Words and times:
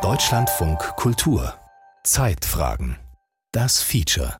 Deutschlandfunk 0.00 0.78
Kultur 0.96 1.52
Zeitfragen 2.02 2.96
Das 3.52 3.82
Feature 3.82 4.38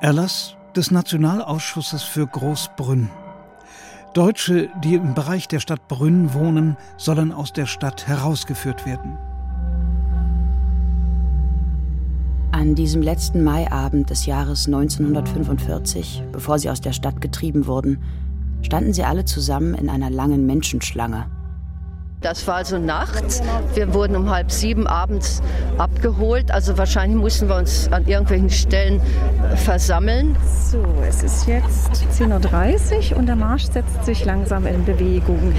Erlass 0.00 0.56
des 0.74 0.90
Nationalausschusses 0.90 2.02
für 2.02 2.26
Großbrünn. 2.26 3.10
Deutsche, 4.14 4.70
die 4.82 4.94
im 4.94 5.12
Bereich 5.12 5.48
der 5.48 5.60
Stadt 5.60 5.86
Brünn 5.86 6.32
wohnen, 6.32 6.78
sollen 6.96 7.30
aus 7.30 7.52
der 7.52 7.66
Stadt 7.66 8.08
herausgeführt 8.08 8.86
werden. 8.86 9.18
An 12.52 12.74
diesem 12.74 13.02
letzten 13.02 13.44
Maiabend 13.44 14.08
des 14.08 14.24
Jahres 14.24 14.64
1945, 14.64 16.22
bevor 16.32 16.58
sie 16.58 16.70
aus 16.70 16.80
der 16.80 16.94
Stadt 16.94 17.20
getrieben 17.20 17.66
wurden, 17.66 18.02
standen 18.62 18.92
sie 18.92 19.04
alle 19.04 19.24
zusammen 19.24 19.74
in 19.74 19.88
einer 19.88 20.10
langen 20.10 20.46
Menschenschlange. 20.46 21.26
Das 22.20 22.46
war 22.46 22.56
also 22.56 22.76
nachts. 22.76 23.42
Wir 23.74 23.94
wurden 23.94 24.14
um 24.14 24.28
halb 24.28 24.50
sieben 24.50 24.86
abends 24.86 25.42
abgeholt. 25.78 26.50
Also 26.50 26.76
wahrscheinlich 26.76 27.18
mussten 27.18 27.48
wir 27.48 27.56
uns 27.56 27.90
an 27.90 28.06
irgendwelchen 28.06 28.50
Stellen 28.50 29.00
versammeln. 29.56 30.36
So, 30.70 30.84
es 31.08 31.22
ist 31.22 31.46
jetzt 31.46 31.90
10.30 32.20 33.12
Uhr 33.12 33.18
und 33.18 33.26
der 33.26 33.36
Marsch 33.36 33.64
setzt 33.64 34.04
sich 34.04 34.26
langsam 34.26 34.66
in 34.66 34.84
Bewegung. 34.84 35.54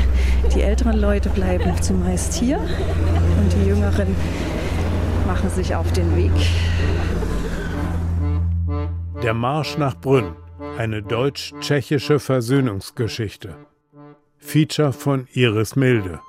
Die 0.53 0.61
älteren 0.61 0.99
Leute 0.99 1.29
bleiben 1.29 1.81
zumeist 1.81 2.35
hier 2.35 2.57
und 2.57 3.53
die 3.53 3.67
jüngeren 3.67 4.15
machen 5.25 5.49
sich 5.49 5.73
auf 5.73 5.91
den 5.93 6.15
Weg. 6.15 6.31
Der 9.23 9.33
Marsch 9.33 9.77
nach 9.79 9.95
Brünn. 9.95 10.35
Eine 10.61 11.01
deutsch-tschechische 11.01 12.19
Versöhnungsgeschichte. 12.19 13.55
Feature 14.37 14.93
von 14.93 15.27
Iris 15.33 15.75
Milde. 15.75 16.19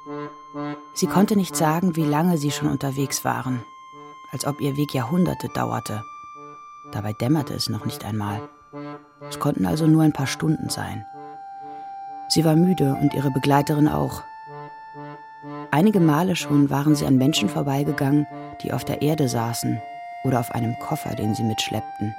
Sie 0.95 1.07
konnte 1.07 1.37
nicht 1.37 1.55
sagen, 1.55 1.97
wie 1.97 2.05
lange 2.05 2.39
sie 2.39 2.51
schon 2.51 2.69
unterwegs 2.69 3.25
waren, 3.25 3.63
als 4.33 4.47
ob 4.47 4.61
ihr 4.61 4.77
Weg 4.77 4.95
Jahrhunderte 4.95 5.49
dauerte. 5.55 6.03
Dabei 6.93 7.13
dämmerte 7.13 7.53
es 7.53 7.69
noch 7.69 7.85
nicht 7.85 8.05
einmal. 8.05 8.49
Es 9.29 9.39
konnten 9.39 9.67
also 9.67 9.87
nur 9.87 10.03
ein 10.03 10.13
paar 10.15 10.27
Stunden 10.27 10.71
sein. 10.71 11.05
Sie 12.29 12.45
war 12.45 12.57
müde 12.57 12.97
und 13.01 13.13
ihre 13.13 13.31
Begleiterin 13.31 13.89
auch. 13.89 14.23
Einige 15.71 16.01
Male 16.01 16.37
schon 16.37 16.71
waren 16.71 16.95
sie 16.95 17.05
an 17.05 17.17
Menschen 17.17 17.51
vorbeigegangen, 17.51 18.27
die 18.63 18.73
auf 18.73 18.85
der 18.85 19.03
Erde 19.03 19.29
saßen 19.29 19.81
oder 20.25 20.41
auf 20.41 20.53
einem 20.53 20.75
Koffer, 20.79 21.15
den 21.15 21.35
sie 21.35 21.45
mitschleppten. 21.45 22.15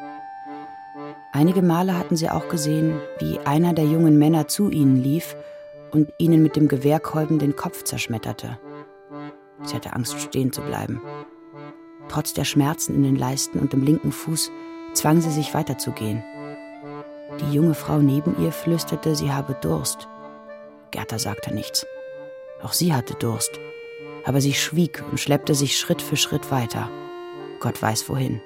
Einige 1.36 1.64
Male 1.64 1.98
hatten 1.98 2.16
sie 2.16 2.30
auch 2.30 2.48
gesehen, 2.48 3.02
wie 3.18 3.40
einer 3.40 3.74
der 3.74 3.86
jungen 3.86 4.20
Männer 4.20 4.48
zu 4.48 4.70
ihnen 4.70 4.98
lief 4.98 5.36
und 5.90 6.14
ihnen 6.20 6.44
mit 6.44 6.56
dem 6.56 6.68
Gewehrkolben 6.68 7.40
den 7.40 7.56
Kopf 7.56 7.84
zerschmetterte. 7.84 8.60
Sie 9.64 9.76
hatte 9.76 9.94
Angst, 9.94 10.20
stehen 10.20 10.54
zu 10.54 10.62
bleiben. 10.62 11.02
Trotz 12.08 12.36
der 12.36 12.46
Schmerzen 12.46 12.94
in 12.94 13.02
den 13.02 13.16
Leisten 13.16 13.58
und 13.58 13.74
dem 13.74 13.82
linken 13.82 14.12
Fuß 14.12 14.52
zwang 14.94 15.22
sie 15.22 15.32
sich 15.32 15.56
weiterzugehen. 15.56 16.24
Die 17.40 17.52
junge 17.52 17.74
Frau 17.74 17.98
neben 17.98 18.40
ihr 18.40 18.52
flüsterte, 18.52 19.16
sie 19.16 19.32
habe 19.32 19.56
Durst. 19.60 20.08
Gerda 20.92 21.18
sagte 21.18 21.52
nichts. 21.52 21.88
Auch 22.62 22.74
sie 22.74 22.94
hatte 22.94 23.16
Durst. 23.16 23.60
Aber 24.24 24.40
sie 24.40 24.54
schwieg 24.54 25.04
und 25.10 25.20
schleppte 25.20 25.56
sich 25.56 25.80
Schritt 25.80 26.04
für 26.04 26.16
Schritt 26.16 26.52
weiter. 26.52 26.92
Gott 27.60 27.82
weiß 27.82 28.08
wohin. 28.08 28.40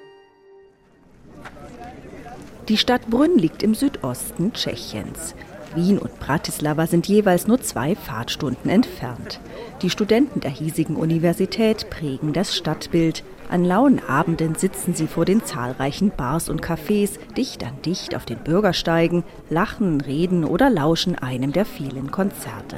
Die 2.70 2.76
Stadt 2.76 3.08
Brünn 3.10 3.38
liegt 3.38 3.64
im 3.64 3.73
Südosten 3.73 4.52
Tschechiens. 4.52 5.36
Wien 5.73 5.98
und 5.98 6.20
Bratislava 6.20 6.86
sind 6.86 7.08
jeweils 7.08 7.48
nur 7.48 7.62
zwei 7.62 7.96
Fahrtstunden 7.96 8.70
entfernt. 8.70 9.40
Die 9.82 9.90
Studenten 9.90 10.42
der 10.42 10.52
hiesigen 10.52 10.98
Universität 10.98 11.90
prägen 11.90 12.34
das 12.34 12.58
Stadtbild. 12.58 13.23
An 13.50 13.64
lauen 13.64 14.02
Abenden 14.06 14.56
sitzen 14.56 14.94
sie 14.94 15.08
vor 15.08 15.23
den 15.23 15.45
zahlreichen 15.45 16.11
Bars 16.11 16.50
und 16.50 16.61
Cafés 16.61 17.11
dicht 17.38 17.64
an 17.64 17.82
dicht 17.86 18.16
auf 18.16 18.26
den 18.26 18.39
Bürgersteigen, 18.39 19.23
lachen, 19.49 20.02
reden 20.02 20.44
oder 20.44 20.70
lauschen 20.70 21.16
einem 21.16 21.54
der 21.54 21.64
vielen 21.64 22.11
Konzerte. 22.11 22.76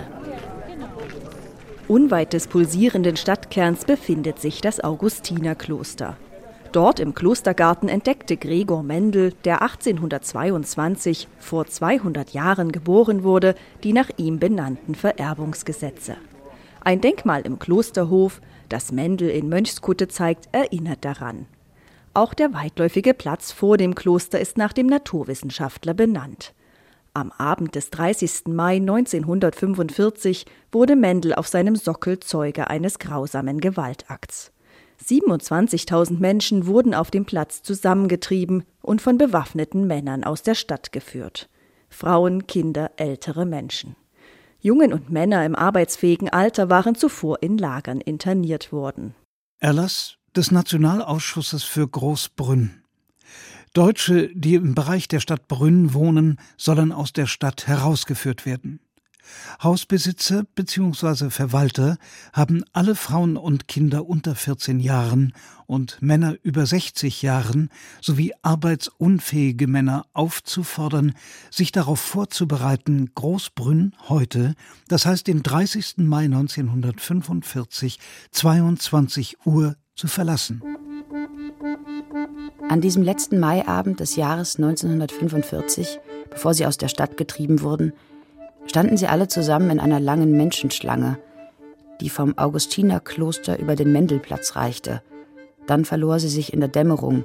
Unweit 1.88 2.34
des 2.34 2.46
pulsierenden 2.46 3.18
Stadtkerns 3.18 3.86
befindet 3.86 4.40
sich 4.40 4.62
das 4.62 4.84
Augustinerkloster. 4.84 6.16
Dort 6.72 7.00
im 7.00 7.16
Klostergarten 7.16 7.90
entdeckte 7.90 8.38
Gregor 8.38 8.84
Mendel, 8.84 9.34
der 9.44 9.64
1822 9.64 11.28
vor 11.40 11.66
200 11.66 12.30
Jahren 12.32 12.72
geboren 12.72 13.24
wurde, 13.24 13.56
die 13.84 13.92
nach 13.92 14.10
ihm 14.18 14.38
benannten 14.38 14.94
Vererbungsgesetze. 14.94 16.16
Ein 16.82 17.02
Denkmal 17.02 17.42
im 17.42 17.58
Klosterhof, 17.58 18.40
das 18.70 18.92
Mendel 18.92 19.30
in 19.30 19.50
Mönchskutte 19.50 20.08
zeigt, 20.08 20.48
erinnert 20.52 21.04
daran. 21.04 21.48
Auch 22.14 22.36
der 22.36 22.54
weitläufige 22.54 23.16
Platz 23.16 23.52
vor 23.52 23.78
dem 23.78 23.96
Kloster 23.96 24.40
ist 24.40 24.58
nach 24.58 24.74
dem 24.74 24.86
Naturwissenschaftler 24.86 25.96
benannt. 25.96 26.54
Am 27.16 27.32
Abend 27.32 27.74
des 27.74 27.90
30. 27.90 28.44
Mai 28.48 28.76
1945 28.76 30.46
wurde 30.72 30.96
Mendel 30.96 31.34
auf 31.34 31.48
seinem 31.48 31.76
Sockel 31.76 32.20
Zeuge 32.20 32.70
eines 32.70 33.00
grausamen 33.00 33.60
Gewaltakts. 33.60 34.52
27.000 35.06 36.20
Menschen 36.20 36.66
wurden 36.68 36.94
auf 36.94 37.12
dem 37.12 37.26
Platz 37.26 37.64
zusammengetrieben 37.64 38.64
und 38.82 39.02
von 39.02 39.18
bewaffneten 39.18 39.88
Männern 39.88 40.24
aus 40.24 40.44
der 40.44 40.56
Stadt 40.56 40.92
geführt. 40.92 41.50
Frauen, 41.90 42.48
Kinder, 42.48 42.92
ältere 42.98 43.46
Menschen. 43.46 43.96
Jungen 44.60 44.94
und 44.94 45.10
Männer 45.10 45.46
im 45.46 45.56
arbeitsfähigen 45.56 46.30
Alter 46.30 46.70
waren 46.70 46.96
zuvor 46.96 47.42
in 47.42 47.58
Lagern 47.58 48.02
interniert 48.02 48.72
worden. 48.72 49.16
Erlass 49.60 50.18
des 50.36 50.52
Nationalausschusses 50.52 51.64
für 51.64 51.88
Großbrünn. 51.88 52.84
Deutsche, 53.74 54.30
die 54.34 54.56
im 54.56 54.76
Bereich 54.76 55.08
der 55.08 55.20
Stadt 55.20 55.48
Brünn 55.48 55.94
wohnen, 55.94 56.40
sollen 56.58 56.92
aus 56.92 57.14
der 57.14 57.28
Stadt 57.28 57.68
herausgeführt 57.68 58.46
werden. 58.46 58.80
Hausbesitzer 59.62 60.44
bzw. 60.56 61.30
Verwalter 61.30 61.98
haben 62.34 62.64
alle 62.74 62.96
Frauen 62.96 63.38
und 63.38 63.68
Kinder 63.68 64.08
unter 64.08 64.36
14 64.36 64.80
Jahren 64.80 65.34
und 65.66 66.02
Männer 66.02 66.36
über 66.44 66.66
60 66.66 67.22
Jahren 67.22 67.70
sowie 68.02 68.34
arbeitsunfähige 68.42 69.68
Männer 69.68 70.06
aufzufordern, 70.14 71.14
sich 71.52 71.72
darauf 71.72 72.00
vorzubereiten, 72.00 73.12
Großbrünn 73.14 73.96
heute, 74.08 74.56
das 74.88 75.06
heißt 75.06 75.28
den 75.28 75.44
30. 75.44 75.98
Mai 75.98 76.26
1945, 76.26 78.00
22 78.32 79.46
Uhr 79.46 79.76
zu 79.96 80.08
verlassen. 80.08 80.64
An 82.70 82.82
diesem 82.82 83.02
letzten 83.04 83.40
Maiabend 83.40 84.00
des 84.00 84.16
Jahres 84.16 84.58
1945, 84.58 86.00
bevor 86.30 86.54
sie 86.54 86.66
aus 86.66 86.78
der 86.78 86.88
Stadt 86.88 87.18
getrieben 87.18 87.62
wurden, 87.62 87.94
standen 88.70 88.98
sie 88.98 89.08
alle 89.08 89.28
zusammen 89.28 89.72
in 89.72 89.80
einer 89.80 90.00
langen 90.00 90.38
Menschenschlange, 90.38 91.18
die 92.02 92.10
vom 92.10 92.38
Augustinerkloster 92.38 93.58
über 93.58 93.76
den 93.76 93.92
Mendelplatz 93.92 94.56
reichte. 94.56 95.02
Dann 95.66 95.86
verlor 95.86 96.20
sie 96.20 96.30
sich 96.30 96.54
in 96.54 96.60
der 96.60 96.70
Dämmerung 96.70 97.24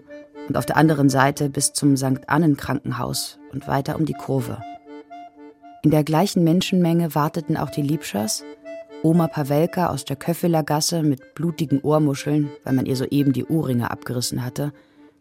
und 0.48 0.56
auf 0.56 0.64
der 0.64 0.78
anderen 0.78 1.10
Seite 1.10 1.50
bis 1.50 1.74
zum 1.74 1.98
St. 1.98 2.28
Annen 2.28 2.56
Krankenhaus 2.56 3.38
und 3.52 3.68
weiter 3.68 3.96
um 3.96 4.06
die 4.06 4.14
Kurve. 4.14 4.58
In 5.82 5.90
der 5.90 6.02
gleichen 6.02 6.44
Menschenmenge 6.44 7.14
warteten 7.14 7.58
auch 7.58 7.70
die 7.70 7.82
Liebschers, 7.82 8.42
Oma 9.02 9.28
Pawelka 9.28 9.88
aus 9.88 10.06
der 10.06 10.16
Köffeler 10.16 10.62
Gasse 10.62 11.02
mit 11.02 11.34
blutigen 11.34 11.82
Ohrmuscheln, 11.82 12.48
weil 12.64 12.72
man 12.72 12.86
ihr 12.86 12.96
soeben 12.96 13.34
die 13.34 13.44
Ohrringe 13.44 13.90
abgerissen 13.90 14.42
hatte, 14.42 14.72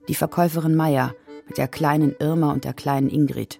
die 0.08 0.16
Verkäuferin 0.16 0.74
Meier 0.74 1.14
mit 1.50 1.58
der 1.58 1.68
kleinen 1.68 2.16
Irma 2.18 2.54
und 2.54 2.64
der 2.64 2.74
kleinen 2.74 3.10
Ingrid. 3.10 3.60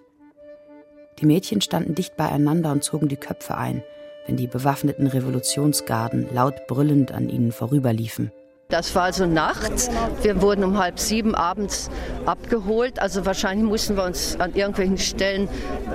Die 1.20 1.26
Mädchen 1.26 1.60
standen 1.60 1.94
dicht 1.94 2.16
beieinander 2.16 2.72
und 2.72 2.82
zogen 2.82 3.08
die 3.08 3.16
Köpfe 3.16 3.56
ein, 3.56 3.82
wenn 4.26 4.36
die 4.36 4.46
bewaffneten 4.46 5.06
Revolutionsgarden 5.06 6.28
laut 6.32 6.66
brüllend 6.66 7.12
an 7.12 7.28
ihnen 7.28 7.52
vorüberliefen. 7.52 8.32
Das 8.74 8.92
war 8.96 9.04
also 9.04 9.24
nachts. 9.24 9.88
Wir 10.22 10.42
wurden 10.42 10.64
um 10.64 10.80
halb 10.80 10.98
sieben 10.98 11.36
abends 11.36 11.90
abgeholt. 12.26 12.98
Also 12.98 13.24
wahrscheinlich 13.24 13.64
mussten 13.64 13.96
wir 13.96 14.02
uns 14.02 14.34
an 14.40 14.52
irgendwelchen 14.54 14.98
Stellen 14.98 15.48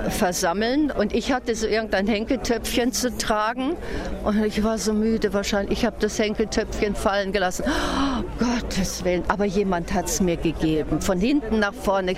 versammeln. 0.08 0.90
Und 0.90 1.12
ich 1.12 1.30
hatte 1.30 1.54
so 1.54 1.66
irgendein 1.66 2.06
Henkeltöpfchen 2.06 2.94
zu 2.94 3.14
tragen. 3.18 3.76
Und 4.24 4.42
ich 4.42 4.64
war 4.64 4.78
so 4.78 4.94
müde 4.94 5.34
wahrscheinlich. 5.34 5.80
Ich 5.80 5.84
habe 5.84 5.96
das 6.00 6.18
Henkeltöpfchen 6.18 6.94
fallen 6.94 7.32
gelassen. 7.32 7.66
Oh, 7.66 8.24
Gottes 8.42 9.04
Willen. 9.04 9.24
Aber 9.28 9.44
jemand 9.44 9.92
hat 9.92 10.06
es 10.06 10.22
mir 10.22 10.38
gegeben. 10.38 11.02
Von 11.02 11.20
hinten 11.20 11.58
nach 11.58 11.74
vorne. 11.74 12.14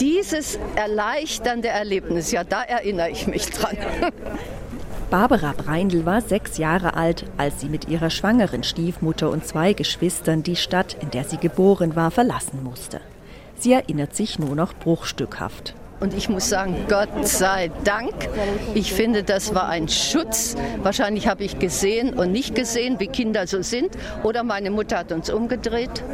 Dieses 0.00 0.58
erleichternde 0.74 1.68
Erlebnis, 1.68 2.32
ja, 2.32 2.42
da 2.42 2.62
erinnere 2.64 3.10
ich 3.10 3.28
mich 3.28 3.48
dran. 3.50 3.76
Barbara 5.10 5.54
Breindl 5.56 6.06
war 6.06 6.20
sechs 6.20 6.56
Jahre 6.56 6.94
alt, 6.94 7.24
als 7.36 7.60
sie 7.60 7.68
mit 7.68 7.88
ihrer 7.88 8.10
schwangeren 8.10 8.62
Stiefmutter 8.62 9.28
und 9.28 9.44
zwei 9.44 9.72
Geschwistern 9.72 10.44
die 10.44 10.54
Stadt, 10.54 10.96
in 11.00 11.10
der 11.10 11.24
sie 11.24 11.36
geboren 11.36 11.96
war, 11.96 12.12
verlassen 12.12 12.62
musste. 12.62 13.00
Sie 13.58 13.72
erinnert 13.72 14.14
sich 14.14 14.38
nur 14.38 14.54
noch 14.54 14.72
bruchstückhaft. 14.72 15.74
Und 15.98 16.14
ich 16.14 16.28
muss 16.28 16.48
sagen, 16.48 16.76
Gott 16.88 17.26
sei 17.26 17.72
Dank. 17.82 18.14
Ich 18.74 18.92
finde, 18.92 19.24
das 19.24 19.52
war 19.52 19.68
ein 19.68 19.88
Schutz. 19.88 20.56
Wahrscheinlich 20.82 21.26
habe 21.26 21.42
ich 21.42 21.58
gesehen 21.58 22.14
und 22.14 22.30
nicht 22.30 22.54
gesehen, 22.54 23.00
wie 23.00 23.08
Kinder 23.08 23.48
so 23.48 23.62
sind. 23.62 23.90
Oder 24.22 24.44
meine 24.44 24.70
Mutter 24.70 24.98
hat 24.98 25.10
uns 25.10 25.28
umgedreht. 25.28 26.04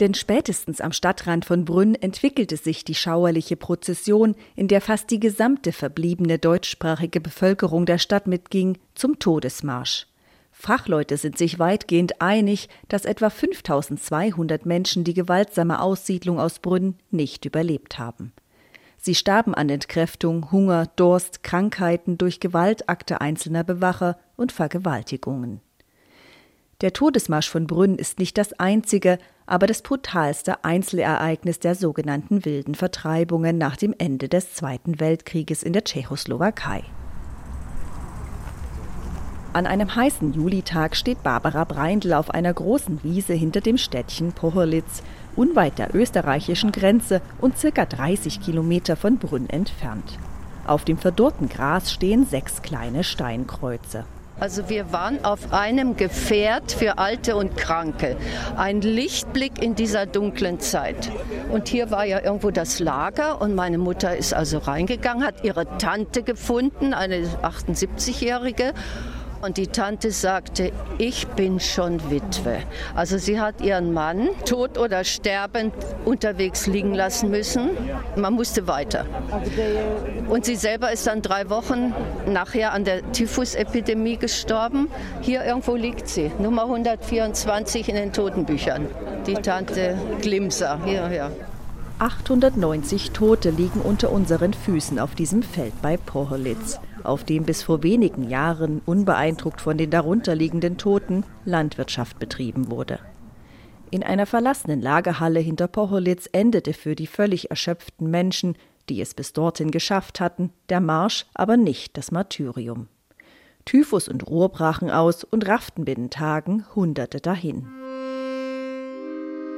Denn 0.00 0.12
spätestens 0.12 0.82
am 0.82 0.92
Stadtrand 0.92 1.46
von 1.46 1.64
Brünn 1.64 1.94
entwickelte 1.94 2.56
sich 2.56 2.84
die 2.84 2.94
schauerliche 2.94 3.56
Prozession, 3.56 4.34
in 4.54 4.68
der 4.68 4.82
fast 4.82 5.10
die 5.10 5.20
gesamte 5.20 5.72
verbliebene 5.72 6.38
deutschsprachige 6.38 7.20
Bevölkerung 7.20 7.86
der 7.86 7.98
Stadt 7.98 8.26
mitging, 8.26 8.76
zum 8.94 9.18
Todesmarsch. 9.18 10.06
Fachleute 10.52 11.16
sind 11.16 11.36
sich 11.38 11.58
weitgehend 11.58 12.20
einig, 12.20 12.68
dass 12.88 13.04
etwa 13.04 13.30
5200 13.30 14.66
Menschen 14.66 15.04
die 15.04 15.14
gewaltsame 15.14 15.80
Aussiedlung 15.80 16.40
aus 16.40 16.58
Brünn 16.58 16.96
nicht 17.10 17.44
überlebt 17.44 17.98
haben. 17.98 18.32
Sie 18.98 19.14
starben 19.14 19.54
an 19.54 19.68
Entkräftung, 19.68 20.50
Hunger, 20.50 20.86
Durst, 20.96 21.42
Krankheiten 21.42 22.18
durch 22.18 22.40
Gewaltakte 22.40 23.20
einzelner 23.20 23.64
Bewacher 23.64 24.18
und 24.36 24.50
Vergewaltigungen. 24.50 25.60
Der 26.82 26.92
Todesmarsch 26.92 27.48
von 27.48 27.66
Brünn 27.66 27.96
ist 27.96 28.18
nicht 28.18 28.36
das 28.36 28.52
einzige, 28.52 29.18
aber 29.46 29.66
das 29.66 29.80
brutalste 29.80 30.62
Einzelereignis 30.62 31.58
der 31.58 31.74
sogenannten 31.74 32.44
wilden 32.44 32.74
Vertreibungen 32.74 33.56
nach 33.56 33.76
dem 33.76 33.94
Ende 33.96 34.28
des 34.28 34.52
Zweiten 34.52 35.00
Weltkrieges 35.00 35.62
in 35.62 35.72
der 35.72 35.84
Tschechoslowakei. 35.84 36.84
An 39.54 39.66
einem 39.66 39.96
heißen 39.96 40.34
Julitag 40.34 40.96
steht 40.96 41.22
Barbara 41.22 41.64
Breindl 41.64 42.12
auf 42.12 42.28
einer 42.28 42.52
großen 42.52 43.02
Wiese 43.02 43.32
hinter 43.32 43.62
dem 43.62 43.78
Städtchen 43.78 44.32
Poholitz, 44.32 45.02
unweit 45.34 45.78
der 45.78 45.94
österreichischen 45.94 46.72
Grenze 46.72 47.22
und 47.40 47.56
circa 47.56 47.86
30 47.86 48.42
Kilometer 48.42 48.96
von 48.96 49.16
Brünn 49.16 49.48
entfernt. 49.48 50.18
Auf 50.66 50.84
dem 50.84 50.98
verdorrten 50.98 51.48
Gras 51.48 51.90
stehen 51.90 52.26
sechs 52.26 52.60
kleine 52.60 53.02
Steinkreuze. 53.02 54.04
Also 54.38 54.68
wir 54.68 54.92
waren 54.92 55.24
auf 55.24 55.52
einem 55.54 55.96
Gefährt 55.96 56.72
für 56.72 56.98
Alte 56.98 57.36
und 57.36 57.56
Kranke. 57.56 58.16
Ein 58.56 58.82
Lichtblick 58.82 59.62
in 59.62 59.74
dieser 59.74 60.04
dunklen 60.04 60.60
Zeit. 60.60 61.10
Und 61.50 61.68
hier 61.68 61.90
war 61.90 62.04
ja 62.04 62.22
irgendwo 62.22 62.50
das 62.50 62.78
Lager 62.78 63.40
und 63.40 63.54
meine 63.54 63.78
Mutter 63.78 64.14
ist 64.14 64.34
also 64.34 64.58
reingegangen, 64.58 65.24
hat 65.24 65.42
ihre 65.42 65.78
Tante 65.78 66.22
gefunden, 66.22 66.92
eine 66.92 67.26
78-Jährige. 67.42 68.74
Und 69.42 69.58
die 69.58 69.66
Tante 69.66 70.10
sagte, 70.10 70.72
ich 70.98 71.26
bin 71.28 71.60
schon 71.60 72.10
Witwe. 72.10 72.58
Also 72.94 73.18
sie 73.18 73.38
hat 73.38 73.60
ihren 73.60 73.92
Mann 73.92 74.30
tot 74.44 74.78
oder 74.78 75.04
sterbend 75.04 75.74
unterwegs 76.04 76.66
liegen 76.66 76.94
lassen 76.94 77.30
müssen. 77.30 77.70
Man 78.16 78.34
musste 78.34 78.66
weiter. 78.66 79.04
Und 80.28 80.44
sie 80.44 80.56
selber 80.56 80.90
ist 80.92 81.06
dann 81.06 81.22
drei 81.22 81.48
Wochen 81.50 81.94
nachher 82.26 82.72
an 82.72 82.84
der 82.84 83.12
Typhusepidemie 83.12 84.16
gestorben. 84.16 84.88
Hier 85.20 85.44
irgendwo 85.44 85.76
liegt 85.76 86.08
sie, 86.08 86.30
Nummer 86.38 86.62
124 86.62 87.88
in 87.88 87.94
den 87.96 88.12
Totenbüchern. 88.12 88.88
Die 89.26 89.34
Tante 89.34 89.98
Glimser, 90.20 90.80
hier, 90.84 91.08
hier. 91.08 91.30
890 91.98 93.12
Tote 93.12 93.50
liegen 93.50 93.80
unter 93.80 94.12
unseren 94.12 94.52
Füßen 94.52 94.98
auf 94.98 95.14
diesem 95.14 95.42
Feld 95.42 95.72
bei 95.80 95.96
Poholitz 95.96 96.78
auf 97.06 97.24
dem 97.24 97.44
bis 97.44 97.62
vor 97.62 97.82
wenigen 97.82 98.28
Jahren, 98.28 98.80
unbeeindruckt 98.84 99.60
von 99.60 99.78
den 99.78 99.90
darunterliegenden 99.90 100.76
Toten, 100.76 101.24
Landwirtschaft 101.44 102.18
betrieben 102.18 102.70
wurde. 102.70 102.98
In 103.90 104.02
einer 104.02 104.26
verlassenen 104.26 104.82
Lagerhalle 104.82 105.40
hinter 105.40 105.68
Pocholitz 105.68 106.28
endete 106.32 106.72
für 106.72 106.94
die 106.94 107.06
völlig 107.06 107.50
erschöpften 107.50 108.10
Menschen, 108.10 108.56
die 108.88 109.00
es 109.00 109.14
bis 109.14 109.32
dorthin 109.32 109.70
geschafft 109.70 110.20
hatten, 110.20 110.50
der 110.68 110.80
Marsch, 110.80 111.26
aber 111.34 111.56
nicht 111.56 111.96
das 111.96 112.10
Martyrium. 112.10 112.88
Typhus 113.64 114.08
und 114.08 114.26
Rohr 114.28 114.48
brachen 114.48 114.90
aus 114.90 115.24
und 115.24 115.46
rafften 115.48 115.84
binnen 115.84 116.10
Tagen 116.10 116.64
Hunderte 116.74 117.20
dahin. 117.20 117.66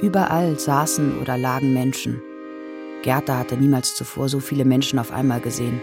Überall 0.01 0.59
saßen 0.59 1.21
oder 1.21 1.37
lagen 1.37 1.73
Menschen. 1.73 2.23
Gerda 3.03 3.39
hatte 3.39 3.57
niemals 3.57 3.95
zuvor 3.97 4.29
so 4.29 4.41
viele 4.41 4.65
Menschen 4.65 4.99
auf 4.99 5.13
einmal 5.13 5.41
gesehen. 5.41 5.81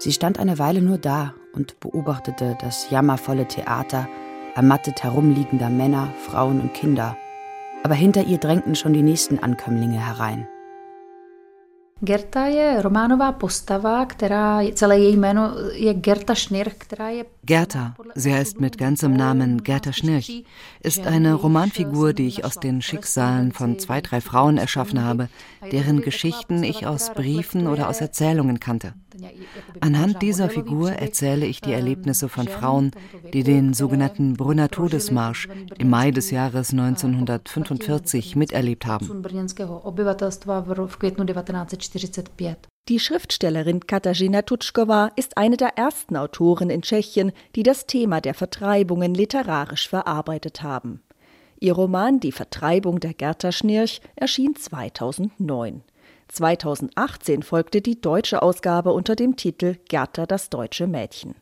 Sie 0.00 0.12
stand 0.12 0.38
eine 0.38 0.58
Weile 0.58 0.80
nur 0.80 0.96
da 0.96 1.34
und 1.52 1.78
beobachtete 1.78 2.56
das 2.58 2.88
jammervolle 2.88 3.46
Theater 3.46 4.08
ermattet 4.54 5.04
herumliegender 5.04 5.68
Männer, 5.68 6.08
Frauen 6.26 6.62
und 6.62 6.72
Kinder. 6.72 7.18
Aber 7.84 7.94
hinter 7.94 8.24
ihr 8.24 8.38
drängten 8.38 8.74
schon 8.74 8.94
die 8.94 9.02
nächsten 9.02 9.38
Ankömmlinge 9.38 10.00
herein. 10.00 10.46
Gerta 12.02 12.46
je 12.46 12.82
románová 12.82 13.32
postava, 13.32 14.06
která 14.06 14.60
celé 14.74 14.98
její 14.98 15.16
jméno 15.16 15.52
je 15.72 15.94
Gerta 15.94 16.34
Schnirch, 16.34 16.74
která 16.78 17.08
je 17.08 17.24
Gerta, 17.44 17.96
sie 18.14 18.34
heißt 18.34 18.60
mit 18.60 18.76
ganzem 18.76 19.14
Namen 19.14 19.62
Gerta 19.62 19.92
Schnirch, 19.92 20.44
ist 20.82 21.06
eine 21.06 21.34
Romanfigur, 21.34 22.12
die 22.12 22.26
ich 22.26 22.44
aus 22.44 22.56
den 22.56 22.82
Schicksalen 22.82 23.52
von 23.52 23.78
zwei, 23.78 24.00
drei 24.02 24.20
Frauen 24.20 24.58
erschaffen 24.58 25.02
habe, 25.02 25.28
deren 25.72 26.02
Geschichten 26.02 26.62
ich 26.62 26.86
aus 26.86 27.12
Briefen 27.14 27.66
oder 27.66 27.88
aus 27.88 28.00
Erzählungen 28.00 28.60
kannte. 28.60 28.94
Anhand 29.80 30.22
dieser 30.22 30.50
Figur 30.50 30.92
erzähle 30.92 31.46
ich 31.46 31.60
die 31.60 31.72
Erlebnisse 31.72 32.28
von 32.28 32.46
Frauen, 32.46 32.90
die 33.32 33.42
den 33.42 33.74
sogenannten 33.74 34.34
Brunner 34.34 34.68
Todesmarsch 34.68 35.48
im 35.78 35.90
Mai 35.90 36.10
des 36.10 36.30
Jahres 36.30 36.70
1945 36.70 38.36
miterlebt 38.36 38.86
haben. 38.86 39.24
Die 42.88 42.98
Schriftstellerin 42.98 43.86
Katarzyna 43.86 44.42
Tutschkowa 44.42 45.12
ist 45.14 45.36
eine 45.36 45.56
der 45.56 45.76
ersten 45.78 46.16
Autoren 46.16 46.70
in 46.70 46.82
Tschechien, 46.82 47.30
die 47.54 47.62
das 47.62 47.86
Thema 47.86 48.20
der 48.20 48.34
Vertreibungen 48.34 49.14
literarisch 49.14 49.88
verarbeitet 49.88 50.62
haben. 50.62 51.02
Ihr 51.60 51.74
Roman 51.74 52.20
Die 52.20 52.32
Vertreibung 52.32 52.98
der 53.00 53.14
Gerta 53.14 53.52
Schnirch 53.52 54.00
erschien 54.16 54.56
2009. 54.56 55.82
2018 56.28 57.42
folgte 57.42 57.80
die 57.80 58.00
deutsche 58.00 58.42
Ausgabe 58.42 58.92
unter 58.92 59.14
dem 59.14 59.36
Titel 59.36 59.76
Gerta 59.88 60.26
das 60.26 60.48
deutsche 60.48 60.86
Mädchen. 60.86 61.34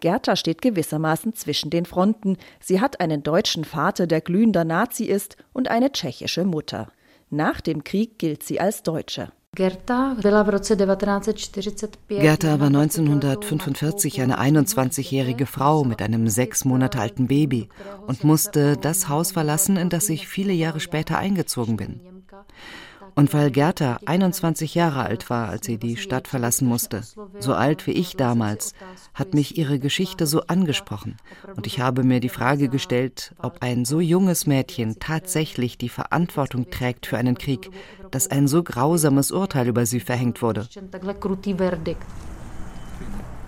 Gerta 0.00 0.36
steht 0.36 0.62
gewissermaßen 0.62 1.34
zwischen 1.34 1.70
den 1.70 1.86
Fronten. 1.86 2.36
Sie 2.60 2.80
hat 2.80 3.00
einen 3.00 3.22
deutschen 3.22 3.64
Vater, 3.64 4.06
der 4.06 4.20
glühender 4.20 4.64
Nazi 4.64 5.04
ist, 5.04 5.36
und 5.52 5.68
eine 5.68 5.92
tschechische 5.92 6.44
Mutter. 6.44 6.90
Nach 7.30 7.60
dem 7.60 7.84
Krieg 7.84 8.18
gilt 8.18 8.42
sie 8.42 8.58
als 8.60 8.82
Deutsche. 8.82 9.32
Gerta 9.54 10.16
war 12.58 12.68
1945 12.68 14.22
eine 14.22 14.40
21-jährige 14.40 15.44
Frau 15.44 15.84
mit 15.84 16.00
einem 16.00 16.26
sechs 16.28 16.64
Monate 16.64 16.98
alten 16.98 17.26
Baby 17.26 17.68
und 18.06 18.24
musste 18.24 18.78
das 18.78 19.10
Haus 19.10 19.32
verlassen, 19.32 19.76
in 19.76 19.90
das 19.90 20.08
ich 20.08 20.26
viele 20.26 20.54
Jahre 20.54 20.80
später 20.80 21.18
eingezogen 21.18 21.76
bin. 21.76 22.00
Und 23.14 23.34
weil 23.34 23.50
Gerda 23.50 23.98
21 24.06 24.74
Jahre 24.74 25.04
alt 25.04 25.28
war, 25.28 25.48
als 25.48 25.66
sie 25.66 25.78
die 25.78 25.96
Stadt 25.96 26.28
verlassen 26.28 26.66
musste, 26.66 27.02
so 27.38 27.54
alt 27.54 27.86
wie 27.86 27.92
ich 27.92 28.16
damals, 28.16 28.72
hat 29.14 29.34
mich 29.34 29.58
ihre 29.58 29.78
Geschichte 29.78 30.26
so 30.26 30.42
angesprochen. 30.46 31.16
Und 31.54 31.66
ich 31.66 31.80
habe 31.80 32.04
mir 32.04 32.20
die 32.20 32.28
Frage 32.28 32.68
gestellt, 32.68 33.34
ob 33.38 33.62
ein 33.62 33.84
so 33.84 34.00
junges 34.00 34.46
Mädchen 34.46 34.98
tatsächlich 34.98 35.76
die 35.76 35.88
Verantwortung 35.88 36.70
trägt 36.70 37.06
für 37.06 37.18
einen 37.18 37.36
Krieg, 37.36 37.70
dass 38.10 38.30
ein 38.30 38.48
so 38.48 38.62
grausames 38.62 39.30
Urteil 39.30 39.68
über 39.68 39.84
sie 39.86 40.00
verhängt 40.00 40.40
wurde. 40.40 40.68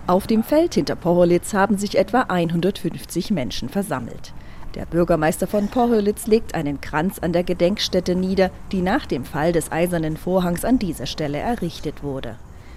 Auf 0.07 0.27
dem 0.27 0.43
Feld 0.43 0.75
hinter 0.75 0.95
Poholitz 0.95 1.53
haben 1.55 1.77
sich 1.77 1.97
etwa 1.97 2.21
150 2.21 3.31
Menschen 3.31 3.69
versammelt. 3.69 4.33
Der 4.75 4.85
Bürgermeister 4.85 5.47
von 5.47 5.69
Pohölitz 5.69 6.27
legt 6.27 6.53
einen 6.53 6.81
Kranz 6.81 7.19
an 7.19 7.31
der 7.31 7.45
Gedenkstätte 7.45 8.13
nieder, 8.13 8.51
die 8.73 8.81
nach 8.81 9.05
dem 9.05 9.23
Fall 9.23 9.53
des 9.53 9.71
Eisernen 9.71 10.17
Vorhangs 10.17 10.65
an 10.65 10.79
dieser 10.79 11.05
Stelle 11.05 11.37
errichtet 11.37 12.03
wurde. 12.03 12.35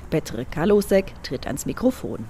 Petr 0.09 0.45
Kalosek 0.45 1.12
tritt 1.25 1.49
ans 1.49 1.67
Mikrofon. 1.67 2.21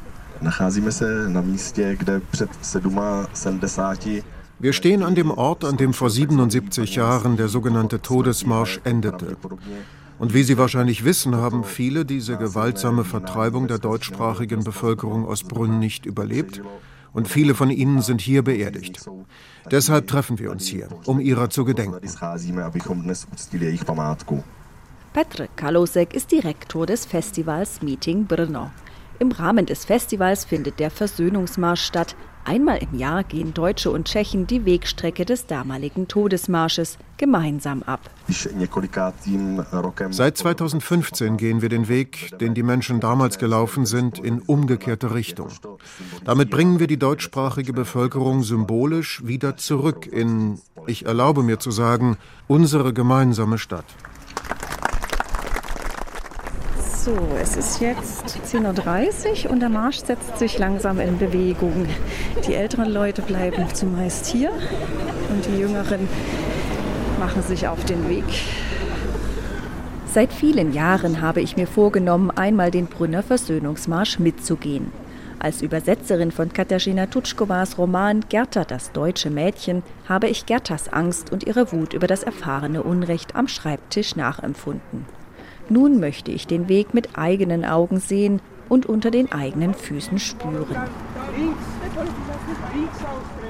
Wir 4.61 4.73
stehen 4.73 5.03
an 5.03 5.15
dem 5.15 5.31
Ort, 5.31 5.65
an 5.65 5.77
dem 5.77 5.93
vor 5.93 6.11
77 6.11 6.95
Jahren 6.95 7.37
der 7.37 7.49
sogenannte 7.49 8.01
Todesmarsch 8.01 8.81
endete. 8.85 9.37
Und 10.19 10.33
wie 10.33 10.45
Sie 10.45 10.57
wahrscheinlich 10.57 11.05
wissen, 11.05 11.37
haben 11.37 11.63
viele 11.63 12.07
diese 12.07 12.39
gewaltsame 12.39 13.05
Vertreibung 13.05 13.69
der 13.69 13.79
deutschsprachigen 13.79 14.65
Bevölkerung 14.65 15.27
aus 15.27 15.45
Brünn 15.45 15.79
nicht 15.79 16.07
überlebt 16.07 16.63
und 17.19 17.27
viele 17.27 17.57
von 17.57 17.69
ihnen 17.69 18.01
sind 18.01 18.21
hier 18.21 18.43
beerdigt. 18.45 19.05
Deshalb 19.73 20.07
treffen 20.07 20.39
wir 20.39 20.53
uns 20.53 20.69
hier, 20.69 20.87
um 21.05 21.19
ihrer 21.19 21.51
zu 21.51 21.65
gedenken. 21.65 21.99
Petr 25.13 25.49
Kalosek 25.57 26.15
ist 26.15 26.31
Direktor 26.31 26.87
des 26.87 27.07
Festivals 27.07 27.83
Meeting 27.83 28.27
Brno. 28.27 28.71
Im 29.19 29.33
Rahmen 29.33 29.67
des 29.67 29.85
Festivals 29.85 30.45
findet 30.45 30.79
der 30.79 30.93
Versöhnungsmarsch 30.93 31.83
statt, 31.83 32.15
Einmal 32.49 32.79
im 32.79 32.99
Jahr 32.99 33.25
gehen 33.25 33.53
Deutsche 33.53 33.91
und 33.91 34.09
Tschechen 34.09 34.47
die 34.47 34.65
Wegstrecke 34.65 35.27
des 35.27 35.45
damaligen 35.45 36.09
Todesmarsches 36.09 36.97
gemeinsam 37.19 37.83
ab. 37.83 38.01
Seit 40.11 40.39
2015 40.39 41.37
gehen 41.37 41.61
wir 41.61 41.69
den 41.69 41.89
Weg, 41.89 42.39
den 42.39 42.55
die 42.55 42.63
Menschen 42.63 43.01
damals 43.01 43.37
gelaufen 43.37 43.85
sind, 43.85 44.19
in 44.19 44.41
umgekehrte 44.41 45.13
Richtung. 45.13 45.51
Damit 46.25 46.49
bringen 46.49 46.81
wir 46.81 46.87
die 46.87 46.99
deutschsprachige 46.99 47.75
Bevölkerung 47.75 48.43
symbolisch 48.43 49.27
wieder 49.27 49.59
zurück 49.59 50.07
in, 50.07 50.59
ich 50.87 51.05
erlaube 51.05 51.43
mir 51.43 51.59
zu 51.59 51.71
sagen, 51.71 52.17
unsere 52.47 52.95
gemeinsame 52.95 53.59
Stadt. 53.59 53.85
So, 57.09 57.17
es 57.41 57.57
ist 57.57 57.81
jetzt 57.81 58.39
10.30 58.53 59.47
Uhr 59.47 59.51
und 59.53 59.61
der 59.61 59.71
Marsch 59.71 60.01
setzt 60.01 60.39
sich 60.39 60.59
langsam 60.59 61.01
in 61.01 61.17
Bewegung. 61.17 61.87
Die 62.47 62.53
älteren 62.55 62.91
Leute 62.91 63.23
bleiben 63.23 63.67
zumeist 63.73 64.27
hier 64.27 64.51
und 65.31 65.47
die 65.47 65.59
jüngeren 65.59 66.07
machen 67.19 67.43
sich 67.43 67.67
auf 67.67 67.83
den 67.87 68.11
Weg. 68.11 68.27
Seit 70.13 70.35
vielen 70.35 70.75
Jahren 70.75 71.23
habe 71.23 71.41
ich 71.41 71.57
mir 71.57 71.67
vorgenommen, 71.67 72.31
einmal 72.31 72.71
den 72.71 72.89
Brünner 72.89 73.23
Versöhnungsmarsch 73.23 74.19
mitzugehen. 74.19 74.93
Als 75.39 75.63
Übersetzerin 75.63 76.31
von 76.31 76.53
Katarzyna 76.53 77.07
Tutschkowas 77.07 77.79
Roman 77.79 78.25
Gerta 78.29 78.65
das 78.65 78.93
deutsche 78.93 79.31
Mädchen 79.31 79.83
habe 80.07 80.29
ich 80.29 80.45
Gertas 80.45 80.93
Angst 80.93 81.33
und 81.33 81.47
ihre 81.47 81.73
Wut 81.73 81.95
über 81.95 82.07
das 82.07 82.23
erfahrene 82.23 82.83
Unrecht 82.83 83.35
am 83.35 83.49
Schreibtisch 83.49 84.15
nachempfunden. 84.15 85.18
Nun 85.69 86.01
möchte 86.01 86.31
ich 86.31 86.47
den 86.47 86.69
Weg 86.69 86.95
mit 86.95 87.19
eigenen 87.19 87.65
Augen 87.65 88.01
sehen 88.01 88.41
und 88.69 88.87
unter 88.87 89.11
den 89.11 89.33
eigenen 89.33 89.75
Füßen 89.75 90.19
spüren. 90.19 90.77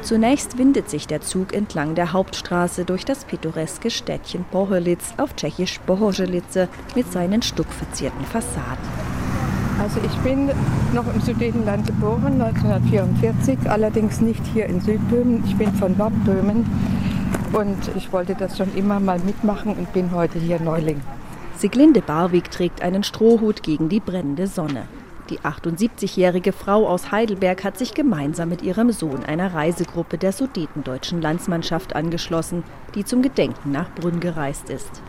Zunächst 0.02 0.58
windet 0.58 0.88
sich 0.88 1.06
der 1.06 1.20
Zug 1.20 1.52
entlang 1.54 1.94
der 1.94 2.12
Hauptstraße 2.12 2.84
durch 2.84 3.04
das 3.04 3.24
pittoreske 3.24 3.90
Städtchen 3.90 4.44
Boholitz 4.50 5.14
auf 5.16 5.34
tschechisch 5.34 5.80
Bohojelice 5.80 6.68
mit 6.94 7.12
seinen 7.12 7.42
stuckverzierten 7.42 8.24
Fassaden. 8.24 8.84
Also 9.80 10.00
ich 10.04 10.16
bin 10.18 10.50
noch 10.92 11.14
im 11.14 11.20
Sudetenland 11.20 11.86
geboren, 11.86 12.40
1944, 12.40 13.70
allerdings 13.70 14.20
nicht 14.20 14.44
hier 14.52 14.66
in 14.66 14.80
Südböhmen. 14.80 15.44
Ich 15.46 15.56
bin 15.56 15.72
von 15.74 15.96
Nordböhmen 15.96 16.66
und 17.52 17.96
ich 17.96 18.12
wollte 18.12 18.34
das 18.34 18.58
schon 18.58 18.74
immer 18.74 18.98
mal 18.98 19.20
mitmachen 19.20 19.74
und 19.74 19.92
bin 19.92 20.10
heute 20.10 20.40
hier 20.40 20.58
Neuling. 20.60 21.00
Siglinde 21.58 22.02
Barwig 22.02 22.52
trägt 22.52 22.82
einen 22.82 23.02
Strohhut 23.02 23.64
gegen 23.64 23.88
die 23.88 23.98
brennende 23.98 24.46
Sonne. 24.46 24.86
Die 25.28 25.40
78-jährige 25.40 26.52
Frau 26.52 26.86
aus 26.86 27.10
Heidelberg 27.10 27.64
hat 27.64 27.76
sich 27.76 27.94
gemeinsam 27.94 28.48
mit 28.48 28.62
ihrem 28.62 28.92
Sohn 28.92 29.24
einer 29.24 29.52
Reisegruppe 29.52 30.18
der 30.18 30.30
sudetendeutschen 30.30 31.20
Landsmannschaft 31.20 31.96
angeschlossen, 31.96 32.62
die 32.94 33.04
zum 33.04 33.22
Gedenken 33.22 33.72
nach 33.72 33.92
Brünn 33.96 34.20
gereist 34.20 34.70
ist. 34.70 35.02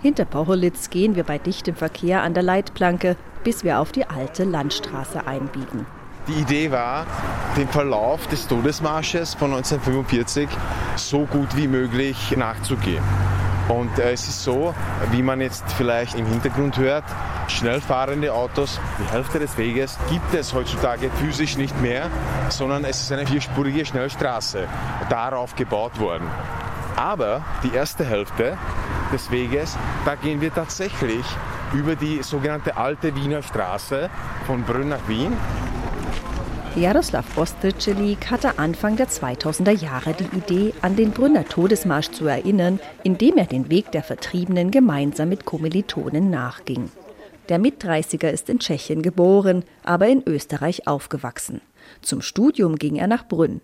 Hinter 0.00 0.24
Poholitz 0.24 0.88
gehen 0.88 1.16
wir 1.16 1.24
bei 1.24 1.36
dichtem 1.36 1.74
Verkehr 1.74 2.22
an 2.22 2.32
der 2.32 2.44
Leitplanke, 2.44 3.16
bis 3.44 3.62
wir 3.62 3.78
auf 3.78 3.92
die 3.92 4.06
alte 4.06 4.44
Landstraße 4.44 5.26
einbiegen. 5.26 5.84
Die 6.26 6.40
Idee 6.40 6.70
war, 6.70 7.06
den 7.58 7.68
Verlauf 7.68 8.26
des 8.28 8.48
Todesmarsches 8.48 9.34
von 9.34 9.52
1945 9.52 10.48
so 10.96 11.26
gut 11.26 11.54
wie 11.56 11.68
möglich 11.68 12.34
nachzugehen. 12.38 13.02
Und 13.70 13.98
äh, 14.00 14.12
es 14.12 14.26
ist 14.26 14.42
so, 14.42 14.74
wie 15.12 15.22
man 15.22 15.40
jetzt 15.40 15.64
vielleicht 15.74 16.16
im 16.16 16.26
Hintergrund 16.26 16.76
hört, 16.76 17.04
schnell 17.46 17.80
fahrende 17.80 18.32
Autos, 18.34 18.80
die 18.98 19.12
Hälfte 19.12 19.38
des 19.38 19.56
Weges 19.56 19.96
gibt 20.10 20.34
es 20.34 20.52
heutzutage 20.52 21.08
physisch 21.10 21.56
nicht 21.56 21.80
mehr, 21.80 22.10
sondern 22.48 22.84
es 22.84 23.00
ist 23.00 23.12
eine 23.12 23.26
vierspurige 23.26 23.86
Schnellstraße 23.86 24.66
darauf 25.08 25.54
gebaut 25.54 26.00
worden. 26.00 26.26
Aber 26.96 27.42
die 27.62 27.72
erste 27.72 28.04
Hälfte 28.04 28.58
des 29.12 29.30
Weges, 29.30 29.76
da 30.04 30.16
gehen 30.16 30.40
wir 30.40 30.52
tatsächlich 30.52 31.24
über 31.72 31.94
die 31.94 32.24
sogenannte 32.24 32.76
alte 32.76 33.14
Wiener 33.14 33.42
Straße 33.42 34.10
von 34.46 34.64
Brünn 34.64 34.88
nach 34.88 35.06
Wien 35.06 35.36
Jaroslav 36.76 37.36
Ostricelik 37.36 38.30
hatte 38.30 38.58
Anfang 38.60 38.96
der 38.96 39.08
2000er 39.08 39.72
Jahre 39.72 40.14
die 40.14 40.36
Idee, 40.36 40.72
an 40.82 40.94
den 40.94 41.10
Brünner 41.10 41.44
Todesmarsch 41.44 42.10
zu 42.10 42.26
erinnern, 42.26 42.78
indem 43.02 43.38
er 43.38 43.46
den 43.46 43.70
Weg 43.70 43.90
der 43.90 44.04
Vertriebenen 44.04 44.70
gemeinsam 44.70 45.30
mit 45.30 45.44
Kommilitonen 45.44 46.30
nachging. 46.30 46.88
Der 47.48 47.58
Mit-30er 47.58 48.28
ist 48.28 48.48
in 48.48 48.60
Tschechien 48.60 49.02
geboren, 49.02 49.64
aber 49.82 50.06
in 50.06 50.22
Österreich 50.24 50.86
aufgewachsen. 50.86 51.60
Zum 52.02 52.22
Studium 52.22 52.76
ging 52.76 52.94
er 52.94 53.08
nach 53.08 53.26
Brünn. 53.26 53.60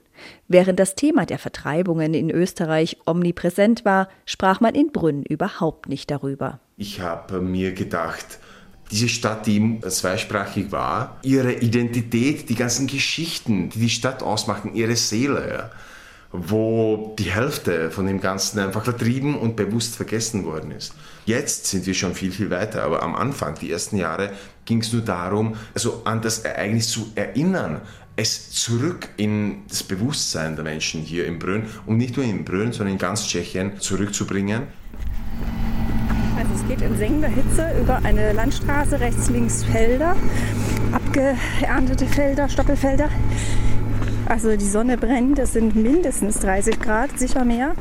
Während 0.49 0.81
das 0.81 0.97
Thema 0.97 1.27
der 1.27 1.39
Vertreibungen 1.39 2.13
in 2.13 2.29
Österreich 2.29 2.99
omnipräsent 3.07 3.85
war, 3.85 4.09
sprach 4.25 4.61
man 4.61 4.75
in 4.75 4.91
Brünn 4.91 5.23
überhaupt 5.23 5.89
nicht 5.89 6.11
darüber. 6.11 6.59
Ich 6.77 7.01
habe 7.01 7.41
mir 7.41 7.73
gedacht, 7.73 8.41
diese 8.91 9.09
Stadt, 9.09 9.47
die 9.47 9.81
zweisprachig 9.81 10.71
war, 10.71 11.19
ihre 11.23 11.53
Identität, 11.53 12.49
die 12.49 12.55
ganzen 12.55 12.87
Geschichten, 12.87 13.71
die 13.71 13.81
die 13.81 13.91
Stadt 13.91 14.23
ausmachen, 14.23 14.75
ihre 14.75 14.97
Seele, 14.97 15.71
wo 16.33 17.15
die 17.19 17.31
Hälfte 17.31 17.91
von 17.91 18.07
dem 18.07 18.21
Ganzen 18.21 18.59
einfach 18.59 18.85
vertrieben 18.85 19.37
und 19.37 19.57
bewusst 19.57 19.97
vergessen 19.97 20.45
worden 20.45 20.71
ist. 20.71 20.95
Jetzt 21.25 21.67
sind 21.67 21.87
wir 21.87 21.95
schon 21.95 22.15
viel, 22.15 22.31
viel 22.31 22.51
weiter, 22.51 22.83
aber 22.83 23.03
am 23.03 23.15
Anfang, 23.15 23.57
die 23.61 23.71
ersten 23.71 23.97
Jahre, 23.97 24.31
ging 24.65 24.81
es 24.81 24.93
nur 24.93 25.03
darum, 25.03 25.57
also 25.75 26.03
an 26.05 26.23
das 26.23 26.41
Ereignis 26.41 26.89
zu 26.91 27.11
erinnern, 27.15 27.81
es 28.17 28.51
zurück 28.51 29.09
in 29.17 29.65
das 29.69 29.83
Bewusstsein 29.83 30.57
der 30.57 30.65
Menschen 30.65 31.03
hier 31.03 31.27
in 31.27 31.39
Brünn 31.39 31.67
und 31.85 31.99
nicht 31.99 32.17
nur 32.17 32.25
in 32.25 32.45
Brünn, 32.45 32.73
sondern 32.73 32.95
in 32.95 32.99
ganz 32.99 33.27
Tschechien 33.27 33.79
zurückzubringen. 33.79 34.63
Also 36.37 36.53
es 36.55 36.69
geht 36.69 36.83
in 36.83 36.97
sengender 36.97 37.29
Hitze 37.29 37.71
über 37.81 38.01
eine 38.05 38.33
Landstraße, 38.33 39.01
rechts, 39.01 39.31
links 39.31 39.65
Felder, 39.65 40.15
abgeerntete 40.93 42.07
Felder, 42.07 42.49
Stoppelfelder. 42.49 43.09
Also 44.27 44.57
die 44.57 44.69
Sonne 44.69 44.99
brennt, 44.99 45.39
es 45.39 45.53
sind 45.55 45.77
mindestens 45.77 46.41
30 46.41 46.79
Grad, 46.81 47.19
sicher 47.19 47.45
mehr. 47.45 47.75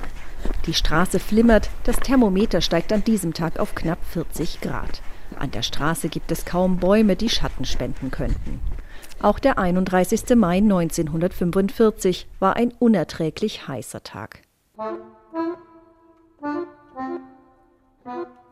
Die 0.68 0.74
Straße 0.74 1.20
flimmert, 1.20 1.70
das 1.84 1.98
Thermometer 1.98 2.62
steigt 2.62 2.94
an 2.94 3.04
diesem 3.04 3.34
Tag 3.34 3.60
auf 3.60 3.76
knapp 3.76 4.00
40 4.12 4.62
Grad. 4.62 5.02
An 5.38 5.52
der 5.52 5.64
Straße 5.64 6.08
gibt 6.08 6.32
es 6.32 6.46
kaum 6.46 6.78
Bäume, 6.78 7.16
die 7.16 7.30
Schatten 7.30 7.66
spenden 7.66 8.12
könnten. 8.12 8.62
Auch 9.22 9.40
der 9.40 9.58
31. 9.58 10.36
Mai 10.36 10.58
1945 10.58 12.28
war 12.40 12.56
ein 12.56 12.74
unerträglich 12.80 13.68
heißer 13.68 14.04
Tag. 14.04 14.42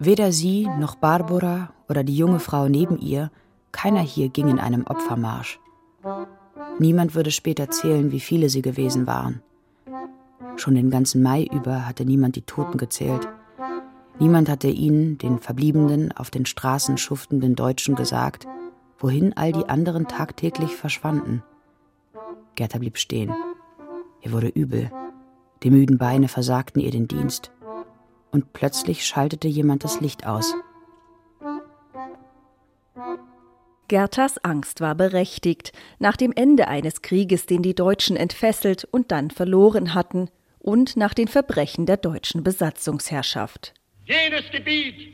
Weder 0.06 0.34
sie 0.34 0.68
noch 0.80 0.96
Barbara 0.96 1.70
oder 1.88 2.04
die 2.04 2.18
junge 2.18 2.40
Frau 2.40 2.68
neben 2.68 3.00
ihr, 3.00 3.32
keiner 3.72 4.02
hier 4.02 4.28
ging 4.28 4.50
in 4.50 4.60
einem 4.60 4.86
Opfermarsch. 4.86 5.62
Niemand 6.78 7.16
würde 7.16 7.32
später 7.32 7.70
zählen, 7.70 8.12
wie 8.12 8.20
viele 8.20 8.50
sie 8.50 8.62
gewesen 8.62 9.08
waren. 9.08 9.42
Schon 10.58 10.76
den 10.76 10.90
ganzen 10.90 11.24
Mai 11.24 11.48
über 11.54 11.88
hatte 11.88 12.04
niemand 12.04 12.36
die 12.36 12.42
Toten 12.42 12.78
gezählt. 12.78 13.30
Niemand 14.20 14.50
hatte 14.50 14.68
ihnen, 14.68 15.18
den 15.20 15.40
verbliebenen, 15.40 16.12
auf 16.12 16.30
den 16.30 16.46
Straßen 16.46 16.98
schuftenden 16.98 17.56
Deutschen 17.56 17.96
gesagt, 17.96 18.46
wohin 19.00 19.32
all 19.38 19.54
die 19.54 19.70
anderen 19.70 20.10
tagtäglich 20.10 20.76
verschwanden. 20.76 21.44
Gerda 22.56 22.78
blieb 22.78 22.98
stehen. 22.98 23.32
Ihr 24.20 24.34
wurde 24.34 24.50
übel. 24.50 24.92
Die 25.64 25.72
müden 25.72 25.98
Beine 25.98 26.28
versagten 26.28 26.82
ihr 26.82 26.92
den 26.92 27.08
Dienst 27.08 27.54
und 28.34 28.52
plötzlich 28.52 29.06
schaltete 29.06 29.48
jemand 29.48 29.84
das 29.84 30.02
Licht 30.02 30.26
aus. 30.26 30.54
Gertas 33.88 34.44
Angst 34.44 34.82
war 34.82 34.96
berechtigt. 34.96 35.72
Nach 36.00 36.18
dem 36.18 36.34
Ende 36.36 36.68
eines 36.68 37.02
Krieges, 37.02 37.46
den 37.46 37.62
die 37.62 37.76
Deutschen 37.76 38.18
entfesselt 38.18 38.86
und 38.86 39.12
dann 39.12 39.30
verloren 39.30 39.94
hatten, 39.94 40.30
und 40.60 40.96
nach 40.96 41.14
den 41.14 41.28
Verbrechen 41.28 41.86
der 41.86 41.98
deutschen 41.98 42.44
Besatzungsherrschaft. 42.44 43.74
Jenes 44.06 44.50
Gebiet, 44.50 45.14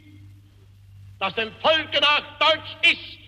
das 1.19 1.33
dem 1.35 1.51
Volke 1.61 1.99
nach 1.99 2.39
deutsch 2.39 2.77
ist 2.83 3.19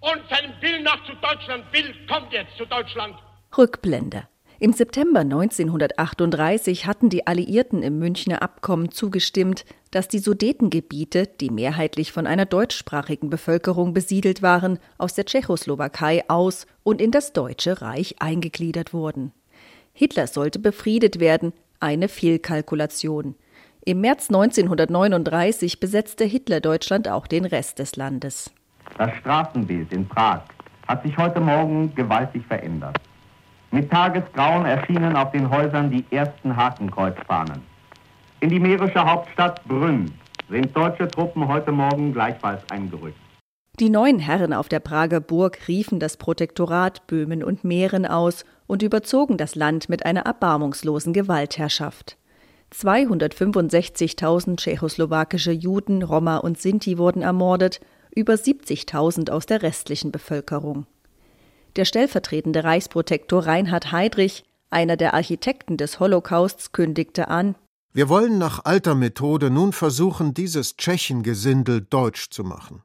und 0.00 0.28
seinem 0.30 0.60
Willen 0.60 0.82
nach 0.82 1.04
zu 1.04 1.12
Deutschland 1.16 1.64
will, 1.72 1.94
kommt 2.08 2.32
jetzt 2.32 2.56
zu 2.56 2.64
Deutschland. 2.64 3.14
Rückblende. 3.56 4.26
Im 4.62 4.72
September 4.72 5.22
1938 5.22 6.86
hatten 6.86 7.08
die 7.08 7.26
Alliierten 7.26 7.82
im 7.82 7.98
Münchner 7.98 8.42
Abkommen 8.42 8.92
zugestimmt, 8.92 9.64
dass 9.90 10.06
die 10.06 10.20
Sudetengebiete, 10.20 11.26
die 11.26 11.50
mehrheitlich 11.50 12.12
von 12.12 12.28
einer 12.28 12.46
deutschsprachigen 12.46 13.28
Bevölkerung 13.28 13.92
besiedelt 13.92 14.40
waren, 14.40 14.78
aus 14.98 15.14
der 15.14 15.24
Tschechoslowakei 15.24 16.22
aus 16.28 16.68
und 16.84 17.00
in 17.00 17.10
das 17.10 17.32
Deutsche 17.32 17.82
Reich 17.82 18.14
eingegliedert 18.20 18.94
wurden. 18.94 19.32
Hitler 19.94 20.28
sollte 20.28 20.60
befriedet 20.60 21.18
werden, 21.18 21.52
eine 21.80 22.06
Fehlkalkulation. 22.06 23.34
Im 23.84 24.00
März 24.00 24.28
1939 24.28 25.80
besetzte 25.80 26.24
Hitler 26.24 26.60
Deutschland 26.60 27.08
auch 27.08 27.26
den 27.26 27.46
Rest 27.46 27.80
des 27.80 27.96
Landes. 27.96 28.52
Das 28.96 29.12
Straßenbild 29.16 29.92
in 29.92 30.06
Prag 30.06 30.42
hat 30.86 31.02
sich 31.02 31.18
heute 31.18 31.40
Morgen 31.40 31.92
gewaltig 31.96 32.46
verändert. 32.46 33.00
Mit 33.74 33.90
Tagesgrauen 33.90 34.66
erschienen 34.66 35.16
auf 35.16 35.32
den 35.32 35.48
Häusern 35.48 35.90
die 35.90 36.04
ersten 36.10 36.54
Hakenkreuzfahnen. 36.54 37.62
In 38.40 38.50
die 38.50 38.60
mährische 38.60 39.02
Hauptstadt 39.02 39.64
Brünn 39.64 40.12
sind 40.50 40.76
deutsche 40.76 41.08
Truppen 41.08 41.48
heute 41.48 41.72
Morgen 41.72 42.12
gleichfalls 42.12 42.60
eingerückt. 42.70 43.16
Die 43.80 43.88
neuen 43.88 44.18
Herren 44.18 44.52
auf 44.52 44.68
der 44.68 44.80
Prager 44.80 45.20
Burg 45.20 45.68
riefen 45.68 46.00
das 46.00 46.18
Protektorat 46.18 47.06
Böhmen 47.06 47.42
und 47.42 47.64
Mähren 47.64 48.04
aus 48.04 48.44
und 48.66 48.82
überzogen 48.82 49.38
das 49.38 49.54
Land 49.54 49.88
mit 49.88 50.04
einer 50.04 50.26
erbarmungslosen 50.26 51.14
Gewaltherrschaft. 51.14 52.18
265.000 52.74 54.58
tschechoslowakische 54.58 55.52
Juden, 55.52 56.02
Roma 56.02 56.36
und 56.36 56.60
Sinti 56.60 56.98
wurden 56.98 57.22
ermordet, 57.22 57.80
über 58.14 58.34
70.000 58.34 59.30
aus 59.30 59.46
der 59.46 59.62
restlichen 59.62 60.12
Bevölkerung. 60.12 60.84
Der 61.76 61.84
stellvertretende 61.84 62.64
Reichsprotektor 62.64 63.46
Reinhard 63.46 63.92
Heydrich, 63.92 64.44
einer 64.70 64.96
der 64.96 65.14
Architekten 65.14 65.76
des 65.76 66.00
Holocausts, 66.00 66.72
kündigte 66.72 67.28
an: 67.28 67.54
Wir 67.92 68.08
wollen 68.08 68.38
nach 68.38 68.64
alter 68.64 68.94
Methode 68.94 69.50
nun 69.50 69.72
versuchen, 69.72 70.34
dieses 70.34 70.76
Tschechengesindel 70.76 71.80
deutsch 71.88 72.30
zu 72.30 72.44
machen. 72.44 72.82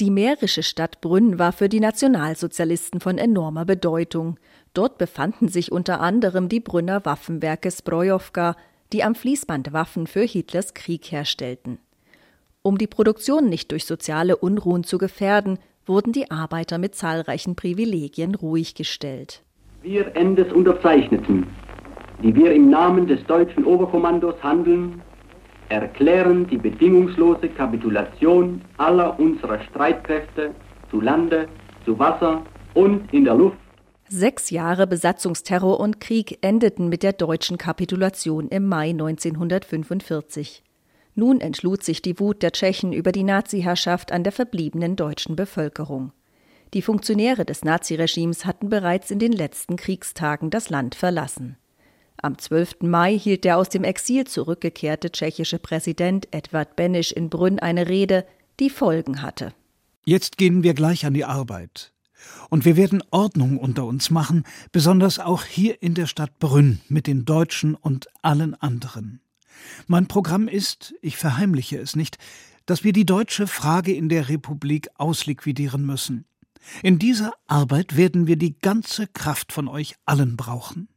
Die 0.00 0.10
mährische 0.12 0.62
Stadt 0.62 1.00
Brünn 1.00 1.40
war 1.40 1.50
für 1.50 1.68
die 1.68 1.80
Nationalsozialisten 1.80 3.00
von 3.00 3.18
enormer 3.18 3.64
Bedeutung. 3.64 4.38
Dort 4.72 4.96
befanden 4.96 5.48
sich 5.48 5.72
unter 5.72 6.00
anderem 6.00 6.48
die 6.48 6.60
Brünner 6.60 7.04
Waffenwerke 7.04 7.72
Sprojovka, 7.72 8.54
die 8.92 9.02
am 9.02 9.16
Fließband 9.16 9.72
Waffen 9.72 10.06
für 10.06 10.22
Hitlers 10.22 10.74
Krieg 10.74 11.10
herstellten. 11.10 11.78
Um 12.62 12.78
die 12.78 12.86
Produktion 12.86 13.48
nicht 13.48 13.72
durch 13.72 13.86
soziale 13.86 14.36
Unruhen 14.36 14.84
zu 14.84 14.98
gefährden, 14.98 15.58
wurden 15.88 16.12
die 16.12 16.30
Arbeiter 16.30 16.78
mit 16.78 16.94
zahlreichen 16.94 17.56
Privilegien 17.56 18.34
ruhig 18.34 18.74
gestellt. 18.74 19.42
Wir 19.82 20.14
Endes 20.16 20.52
unterzeichneten, 20.52 21.46
die 22.22 22.34
wir 22.34 22.52
im 22.52 22.70
Namen 22.70 23.06
des 23.06 23.24
deutschen 23.24 23.64
Oberkommandos 23.64 24.34
handeln, 24.42 25.02
erklären 25.68 26.46
die 26.48 26.56
bedingungslose 26.56 27.48
Kapitulation 27.48 28.62
aller 28.76 29.18
unserer 29.18 29.60
Streitkräfte 29.64 30.54
zu 30.90 31.00
Lande, 31.00 31.48
zu 31.84 31.98
Wasser 31.98 32.42
und 32.74 33.12
in 33.12 33.24
der 33.24 33.34
Luft. 33.34 33.58
Sechs 34.08 34.50
Jahre 34.50 34.86
Besatzungsterror 34.86 35.78
und 35.78 36.00
Krieg 36.00 36.38
endeten 36.40 36.88
mit 36.88 37.02
der 37.02 37.12
deutschen 37.12 37.58
Kapitulation 37.58 38.48
im 38.48 38.66
Mai 38.66 38.90
1945. 38.90 40.62
Nun 41.18 41.40
entschlud 41.40 41.82
sich 41.82 42.00
die 42.00 42.20
Wut 42.20 42.44
der 42.44 42.52
Tschechen 42.52 42.92
über 42.92 43.10
die 43.10 43.24
Naziherrschaft 43.24 44.12
an 44.12 44.22
der 44.22 44.30
verbliebenen 44.30 44.94
deutschen 44.94 45.34
Bevölkerung. 45.34 46.12
Die 46.74 46.80
Funktionäre 46.80 47.44
des 47.44 47.64
Naziregimes 47.64 48.44
hatten 48.44 48.68
bereits 48.68 49.10
in 49.10 49.18
den 49.18 49.32
letzten 49.32 49.74
Kriegstagen 49.74 50.50
das 50.50 50.70
Land 50.70 50.94
verlassen. 50.94 51.56
Am 52.22 52.38
12. 52.38 52.82
Mai 52.82 53.18
hielt 53.18 53.42
der 53.42 53.58
aus 53.58 53.68
dem 53.68 53.82
Exil 53.82 54.28
zurückgekehrte 54.28 55.10
tschechische 55.10 55.58
Präsident 55.58 56.28
Edvard 56.30 56.76
Benisch 56.76 57.10
in 57.10 57.30
Brünn 57.30 57.58
eine 57.58 57.88
Rede, 57.88 58.24
die 58.60 58.70
Folgen 58.70 59.20
hatte. 59.20 59.52
Jetzt 60.04 60.38
gehen 60.38 60.62
wir 60.62 60.74
gleich 60.74 61.04
an 61.04 61.14
die 61.14 61.24
Arbeit. 61.24 61.92
Und 62.48 62.64
wir 62.64 62.76
werden 62.76 63.02
Ordnung 63.10 63.58
unter 63.58 63.86
uns 63.86 64.10
machen, 64.10 64.44
besonders 64.70 65.18
auch 65.18 65.42
hier 65.42 65.82
in 65.82 65.94
der 65.94 66.06
Stadt 66.06 66.38
Brünn 66.38 66.80
mit 66.88 67.08
den 67.08 67.24
Deutschen 67.24 67.74
und 67.74 68.06
allen 68.22 68.54
anderen. 68.54 69.20
Mein 69.86 70.06
Programm 70.06 70.48
ist, 70.48 70.94
ich 71.00 71.16
verheimliche 71.16 71.78
es 71.78 71.96
nicht, 71.96 72.18
dass 72.66 72.84
wir 72.84 72.92
die 72.92 73.06
deutsche 73.06 73.46
Frage 73.46 73.94
in 73.94 74.08
der 74.08 74.28
Republik 74.28 74.88
ausliquidieren 74.96 75.84
müssen. 75.86 76.26
In 76.82 76.98
dieser 76.98 77.32
Arbeit 77.46 77.96
werden 77.96 78.26
wir 78.26 78.36
die 78.36 78.58
ganze 78.58 79.06
Kraft 79.06 79.52
von 79.52 79.68
euch 79.68 79.94
allen 80.04 80.36
brauchen. 80.36 80.88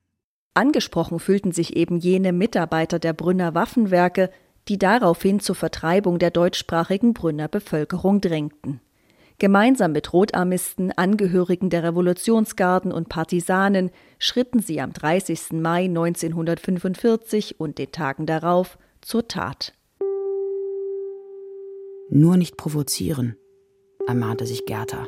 Angesprochen 0.53 1.19
fühlten 1.19 1.53
sich 1.53 1.77
eben 1.77 1.99
jene 1.99 2.33
Mitarbeiter 2.33 2.99
der 2.99 3.13
Brünner 3.13 3.55
Waffenwerke, 3.55 4.29
die 4.67 4.77
daraufhin 4.77 5.39
zur 5.39 5.55
Vertreibung 5.55 6.19
der 6.19 6.31
deutschsprachigen 6.31 7.13
Brünner 7.13 7.47
Bevölkerung 7.47 8.19
drängten. 8.19 8.81
Gemeinsam 9.41 9.93
mit 9.93 10.13
Rotarmisten, 10.13 10.91
Angehörigen 10.91 11.71
der 11.71 11.81
Revolutionsgarden 11.81 12.91
und 12.91 13.09
Partisanen 13.09 13.89
schritten 14.19 14.59
sie 14.59 14.79
am 14.79 14.93
30. 14.93 15.53
Mai 15.53 15.85
1945 15.85 17.59
und 17.59 17.79
den 17.79 17.91
Tagen 17.91 18.27
darauf 18.27 18.77
zur 19.01 19.27
Tat. 19.27 19.73
Nur 22.11 22.37
nicht 22.37 22.55
provozieren, 22.55 23.35
ermahnte 24.05 24.45
sich 24.45 24.67
Gerda. 24.67 25.07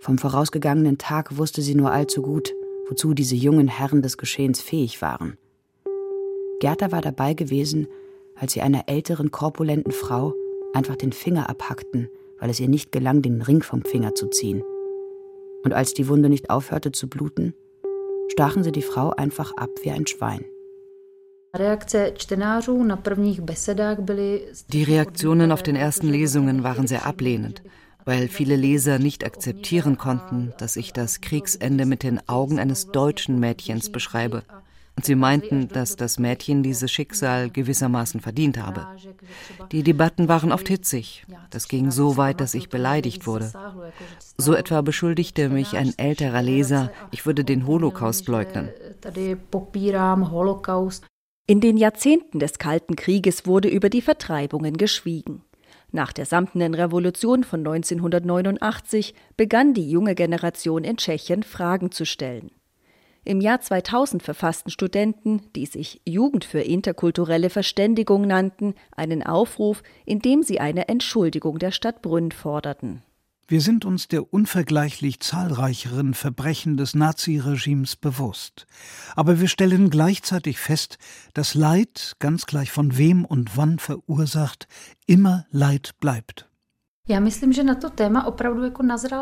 Vom 0.00 0.16
vorausgegangenen 0.16 0.96
Tag 0.96 1.36
wusste 1.36 1.60
sie 1.60 1.74
nur 1.74 1.92
allzu 1.92 2.22
gut, 2.22 2.54
wozu 2.88 3.12
diese 3.12 3.36
jungen 3.36 3.68
Herren 3.68 4.00
des 4.00 4.16
Geschehens 4.16 4.62
fähig 4.62 5.02
waren. 5.02 5.36
Gerda 6.60 6.92
war 6.92 7.02
dabei 7.02 7.34
gewesen, 7.34 7.88
als 8.36 8.54
sie 8.54 8.62
einer 8.62 8.84
älteren, 8.88 9.30
korpulenten 9.30 9.92
Frau 9.92 10.32
einfach 10.72 10.96
den 10.96 11.12
Finger 11.12 11.50
abhackten 11.50 12.08
weil 12.40 12.50
es 12.50 12.60
ihr 12.60 12.68
nicht 12.68 12.92
gelang, 12.92 13.22
den 13.22 13.42
Ring 13.42 13.62
vom 13.62 13.82
Finger 13.82 14.14
zu 14.14 14.28
ziehen. 14.28 14.62
Und 15.64 15.72
als 15.72 15.94
die 15.94 16.08
Wunde 16.08 16.28
nicht 16.28 16.50
aufhörte 16.50 16.92
zu 16.92 17.08
bluten, 17.08 17.54
stachen 18.28 18.62
sie 18.62 18.72
die 18.72 18.82
Frau 18.82 19.10
einfach 19.10 19.56
ab 19.56 19.70
wie 19.82 19.90
ein 19.90 20.06
Schwein. 20.06 20.44
Die 24.72 24.82
Reaktionen 24.82 25.50
auf 25.50 25.62
den 25.62 25.76
ersten 25.76 26.08
Lesungen 26.08 26.62
waren 26.62 26.86
sehr 26.86 27.06
ablehnend, 27.06 27.62
weil 28.04 28.28
viele 28.28 28.54
Leser 28.54 28.98
nicht 28.98 29.24
akzeptieren 29.24 29.96
konnten, 29.96 30.52
dass 30.58 30.76
ich 30.76 30.92
das 30.92 31.20
Kriegsende 31.20 31.86
mit 31.86 32.02
den 32.02 32.20
Augen 32.28 32.58
eines 32.58 32.88
deutschen 32.92 33.40
Mädchens 33.40 33.90
beschreibe 33.90 34.42
und 34.98 35.04
sie 35.04 35.14
meinten, 35.14 35.68
dass 35.68 35.94
das 35.94 36.18
Mädchen 36.18 36.64
dieses 36.64 36.90
Schicksal 36.90 37.50
gewissermaßen 37.50 38.18
verdient 38.18 38.58
habe. 38.58 38.84
Die 39.70 39.84
Debatten 39.84 40.26
waren 40.26 40.50
oft 40.50 40.66
hitzig. 40.66 41.24
Das 41.50 41.68
ging 41.68 41.92
so 41.92 42.16
weit, 42.16 42.40
dass 42.40 42.52
ich 42.52 42.68
beleidigt 42.68 43.24
wurde. 43.24 43.52
So 44.36 44.54
etwa 44.54 44.80
beschuldigte 44.80 45.50
mich 45.50 45.76
ein 45.76 45.96
älterer 45.96 46.42
Leser, 46.42 46.90
ich 47.12 47.26
würde 47.26 47.44
den 47.44 47.68
Holocaust 47.68 48.26
leugnen. 48.26 48.70
In 51.46 51.60
den 51.60 51.76
Jahrzehnten 51.76 52.40
des 52.40 52.58
Kalten 52.58 52.96
Krieges 52.96 53.46
wurde 53.46 53.68
über 53.68 53.90
die 53.90 54.02
Vertreibungen 54.02 54.76
geschwiegen. 54.76 55.42
Nach 55.92 56.12
der 56.12 56.26
samtenen 56.26 56.74
Revolution 56.74 57.44
von 57.44 57.60
1989 57.60 59.14
begann 59.36 59.74
die 59.74 59.88
junge 59.88 60.16
Generation 60.16 60.82
in 60.82 60.96
Tschechien 60.96 61.44
Fragen 61.44 61.92
zu 61.92 62.04
stellen. 62.04 62.50
Im 63.24 63.40
Jahr 63.40 63.60
2000 63.60 64.22
verfassten 64.22 64.70
Studenten, 64.70 65.42
die 65.54 65.66
sich 65.66 66.00
Jugend 66.04 66.44
für 66.44 66.60
interkulturelle 66.60 67.50
Verständigung 67.50 68.22
nannten, 68.22 68.74
einen 68.96 69.22
Aufruf, 69.22 69.82
in 70.06 70.20
dem 70.20 70.42
sie 70.42 70.60
eine 70.60 70.88
Entschuldigung 70.88 71.58
der 71.58 71.70
Stadt 71.70 72.02
Brünn 72.02 72.32
forderten. 72.32 73.02
Wir 73.50 73.62
sind 73.62 73.86
uns 73.86 74.08
der 74.08 74.30
unvergleichlich 74.34 75.20
zahlreicheren 75.20 76.12
Verbrechen 76.12 76.76
des 76.76 76.94
Naziregimes 76.94 77.96
bewusst. 77.96 78.66
Aber 79.16 79.40
wir 79.40 79.48
stellen 79.48 79.88
gleichzeitig 79.88 80.58
fest, 80.58 80.98
dass 81.32 81.54
Leid, 81.54 82.16
ganz 82.18 82.44
gleich 82.44 82.70
von 82.70 82.98
wem 82.98 83.24
und 83.24 83.56
wann 83.56 83.78
verursacht, 83.78 84.68
immer 85.06 85.46
Leid 85.50 85.92
bleibt. 85.98 86.47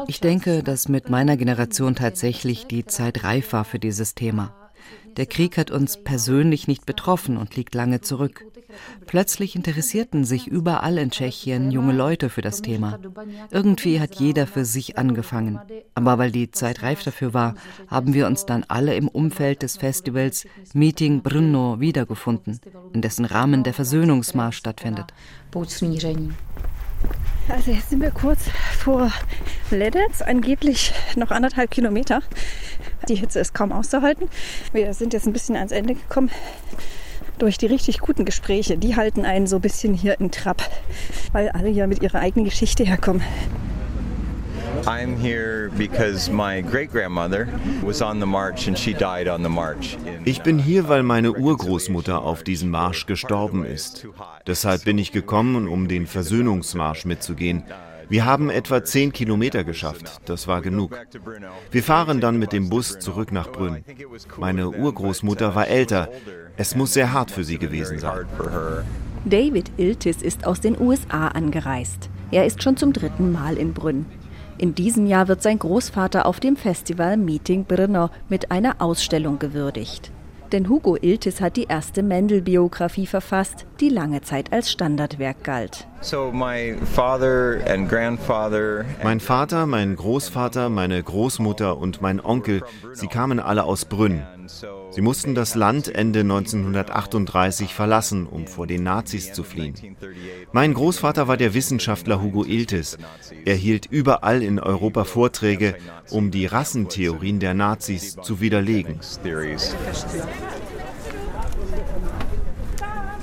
Ich 0.09 0.21
denke, 0.21 0.63
dass 0.65 0.89
mit 0.89 1.09
meiner 1.09 1.37
Generation 1.37 1.95
tatsächlich 1.95 2.67
die 2.67 2.85
Zeit 2.85 3.23
reif 3.23 3.53
war 3.53 3.65
für 3.65 3.79
dieses 3.79 4.17
Thema. 4.17 4.53
Der 5.17 5.27
Krieg 5.27 5.57
hat 5.57 5.71
uns 5.71 5.97
persönlich 5.97 6.67
nicht 6.67 6.85
betroffen 6.85 7.37
und 7.37 7.55
liegt 7.55 7.77
lange 7.77 8.01
zurück. 8.01 8.45
Plötzlich 9.07 9.55
interessierten 9.55 10.25
sich 10.25 10.49
überall 10.49 10.99
in 10.99 11.11
Tschechien 11.11 11.71
junge 11.71 11.93
Leute 11.93 12.29
für 12.29 12.43
das 12.43 12.61
Thema. 12.61 12.99
Irgendwie 13.51 14.01
hat 14.01 14.17
jeder 14.17 14.49
für 14.49 14.65
sich 14.65 14.99
angefangen. 14.99 15.61
Aber 15.95 16.19
weil 16.19 16.33
die 16.33 16.51
Zeit 16.51 16.83
reif 16.83 17.05
dafür 17.05 17.33
war, 17.33 17.55
haben 17.87 18.15
wir 18.15 18.27
uns 18.27 18.47
dann 18.47 18.65
alle 18.69 18.97
im 18.97 19.09
Umfeld 19.09 19.63
des 19.63 19.77
Festivals 19.77 20.45
Meeting 20.75 21.23
Brno 21.23 21.81
wiedergefunden, 21.81 22.61
in 22.93 23.01
dessen 23.01 23.25
Rahmen 23.25 23.63
der 23.63 23.75
Versöhnungsmarsch 23.75 24.57
stattfindet. 24.57 25.15
Also 27.49 27.71
jetzt 27.71 27.91
sind 27.91 28.03
wir 28.03 28.11
kurz 28.11 28.41
vor 28.79 29.13
Ledetz, 29.71 30.21
angeblich 30.23 30.93
noch 31.17 31.31
anderthalb 31.31 31.71
Kilometer. 31.71 32.21
Die 33.09 33.15
Hitze 33.15 33.39
ist 33.39 33.55
kaum 33.55 33.73
auszuhalten. 33.73 34.29
Wir 34.73 34.93
sind 34.95 35.13
jetzt 35.13 35.27
ein 35.27 35.33
bisschen 35.33 35.57
ans 35.57 35.73
Ende 35.73 35.95
gekommen 35.95 36.31
durch 37.39 37.59
die 37.59 37.67
richtig 37.67 38.01
guten 38.01 38.25
Gespräche. 38.25 38.77
Die 38.79 38.97
halten 38.97 39.25
einen 39.25 39.47
so 39.47 39.57
ein 39.57 39.63
bisschen 39.63 39.95
hier 39.95 40.19
in 40.21 40.31
Trab, 40.31 40.63
weil 41.33 41.51
alle 41.51 41.69
ja 41.69 41.87
mit 41.87 42.03
ihrer 42.03 42.19
eigenen 42.19 42.45
Geschichte 42.45 42.85
herkommen. 42.85 43.23
I'm 44.87 45.17
here 45.17 45.69
because 45.77 46.31
my 46.31 46.61
great 46.61 46.93
grandmother 46.93 47.49
was 47.83 48.01
on 48.03 48.21
the 48.21 48.27
march 48.27 48.69
and 48.69 48.79
she 48.79 48.95
died 48.95 49.27
on 49.27 49.43
the 49.43 49.49
march. 49.49 49.99
Ich 50.25 50.43
bin 50.43 50.61
hier, 50.61 50.89
weil 50.89 51.03
meine 51.03 51.33
Urgroßmutter 51.33 52.23
auf 52.23 52.45
diesem 52.45 52.71
Marsch 52.71 53.07
gestorben 53.07 53.65
ist. 53.65 54.07
Deshalb 54.47 54.85
bin 54.85 54.99
ich 54.99 55.11
gekommen, 55.11 55.67
um 55.67 55.89
den 55.89 56.07
Versöhnungsmarsch 56.07 57.05
mitzugehen. 57.05 57.65
Wir 58.09 58.25
haben 58.25 58.49
etwa 58.49 58.85
zehn 58.85 59.13
Kilometer 59.13 59.65
geschafft, 59.65 60.21
das 60.27 60.47
war 60.47 60.63
genug. 60.63 60.97
Wir 61.73 61.83
fahren 61.83 62.21
dann 62.21 62.39
mit 62.39 62.53
dem 62.53 62.69
Bus 62.69 63.01
zurück 63.01 63.33
nach 63.33 63.51
Brünn. 63.51 63.83
Meine 64.37 64.71
Urgroßmutter 64.71 65.57
war 65.57 65.67
älter, 65.67 66.09
es 66.57 66.77
muss 66.77 66.93
sehr 66.93 67.13
hart 67.13 67.33
für 67.33 67.43
sie 67.43 67.59
gewesen 67.59 67.99
sein. 67.99 68.27
David 69.25 69.73
Iltis 69.79 70.23
ist 70.23 70.47
aus 70.47 70.61
den 70.61 70.81
USA 70.81 71.27
angereist. 71.27 72.09
Er 72.31 72.47
ist 72.47 72.63
schon 72.63 72.77
zum 72.77 72.93
dritten 72.93 73.33
Mal 73.33 73.57
in 73.57 73.75
Brünn. 73.75 74.07
In 74.59 74.75
diesem 74.75 75.07
Jahr 75.07 75.29
wird 75.29 75.43
sein 75.43 75.59
Großvater 75.59 76.25
auf 76.25 76.41
dem 76.41 76.57
Festival 76.57 77.19
Meeting 77.19 77.65
Brno 77.65 78.09
mit 78.29 78.51
einer 78.51 78.77
Ausstellung 78.81 79.39
gewürdigt. 79.39 80.11
Denn 80.53 80.69
Hugo 80.69 80.97
Iltis 80.97 81.41
hat 81.41 81.57
die 81.57 81.65
erste 81.65 82.03
Mendel-Biografie 82.03 83.07
verfasst, 83.07 83.67
die 83.81 83.89
lange 83.89 84.23
Zeit 84.23 84.53
als 84.53 84.71
Standardwerk 84.71 85.43
galt. 85.43 85.87
Mein 89.03 89.21
Vater, 89.21 89.67
mein 89.67 89.97
Großvater, 89.97 90.69
meine 90.69 91.03
Großmutter 91.03 91.77
und 91.77 92.01
mein 92.01 92.25
Onkel, 92.25 92.63
sie 92.93 93.09
kamen 93.09 93.41
alle 93.41 93.65
aus 93.65 93.85
Brünn. 93.85 94.23
Sie 94.91 95.01
mussten 95.01 95.35
das 95.35 95.55
Land 95.55 95.95
Ende 95.95 96.21
1938 96.21 97.75
verlassen, 97.75 98.27
um 98.27 98.47
vor 98.47 98.67
den 98.67 98.83
Nazis 98.83 99.33
zu 99.33 99.45
fliehen. 99.45 99.97
Mein 100.53 100.75
Großvater 100.75 101.29
war 101.29 101.37
der 101.37 101.55
Wissenschaftler 101.55 102.23
Hugo 102.23 102.45
Iltis. 102.45 102.99
Er 103.45 103.55
hielt 103.55 103.87
überall 103.87 104.43
in 104.43 104.59
Europa 104.59 105.05
Vorträge, 105.05 105.77
um 106.11 106.31
die 106.31 106.47
Rassentheorien 106.47 107.41
der 107.41 107.55
Nazis 107.55 108.17
zu 108.23 108.41
widerlegen. 108.41 109.01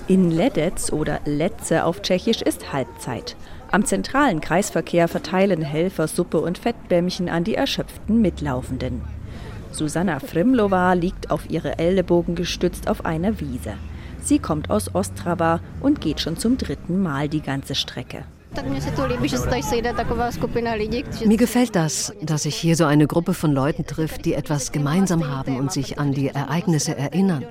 In 0.07 0.31
Ledec 0.31 0.91
oder 0.91 1.21
Letze 1.23 1.86
auf 1.86 2.01
Tschechisch 2.01 2.41
ist 2.41 2.73
Halbzeit. 2.73 3.38
Am 3.71 3.86
zentralen 3.86 4.41
Kreisverkehr 4.41 5.07
verteilen 5.07 5.62
Helfer 5.62 6.07
Suppe 6.07 6.39
und 6.41 6.57
Fettbämmchen 6.57 7.29
an 7.29 7.43
die 7.43 7.55
erschöpften 7.55 8.21
Mitlaufenden. 8.21 9.01
Susanna 9.73 10.19
Frimlova 10.19 10.93
liegt 10.93 11.31
auf 11.31 11.49
ihre 11.49 11.79
Ellenbogen 11.79 12.36
gestützt 12.36 12.88
auf 12.88 13.05
einer 13.05 13.39
Wiese. 13.39 13.73
Sie 14.21 14.39
kommt 14.39 14.69
aus 14.69 14.93
Ostrava 14.95 15.59
und 15.81 15.99
geht 15.99 16.21
schon 16.21 16.38
zum 16.38 16.57
dritten 16.57 17.01
Mal 17.01 17.27
die 17.27 17.41
ganze 17.41 17.75
Strecke. 17.75 18.23
Mir 21.25 21.38
gefällt 21.38 21.75
das, 21.75 22.13
dass 22.21 22.43
sich 22.43 22.55
hier 22.55 22.75
so 22.75 22.86
eine 22.86 23.07
Gruppe 23.07 23.33
von 23.33 23.51
Leuten 23.51 23.86
trifft, 23.86 24.25
die 24.25 24.36
etwas 24.36 24.71
gemeinsam 24.71 25.27
haben 25.27 25.57
und 25.57 25.71
sich 25.71 25.97
an 25.97 26.12
die 26.12 26.27
Ereignisse 26.27 26.95
erinnern. 26.95 27.45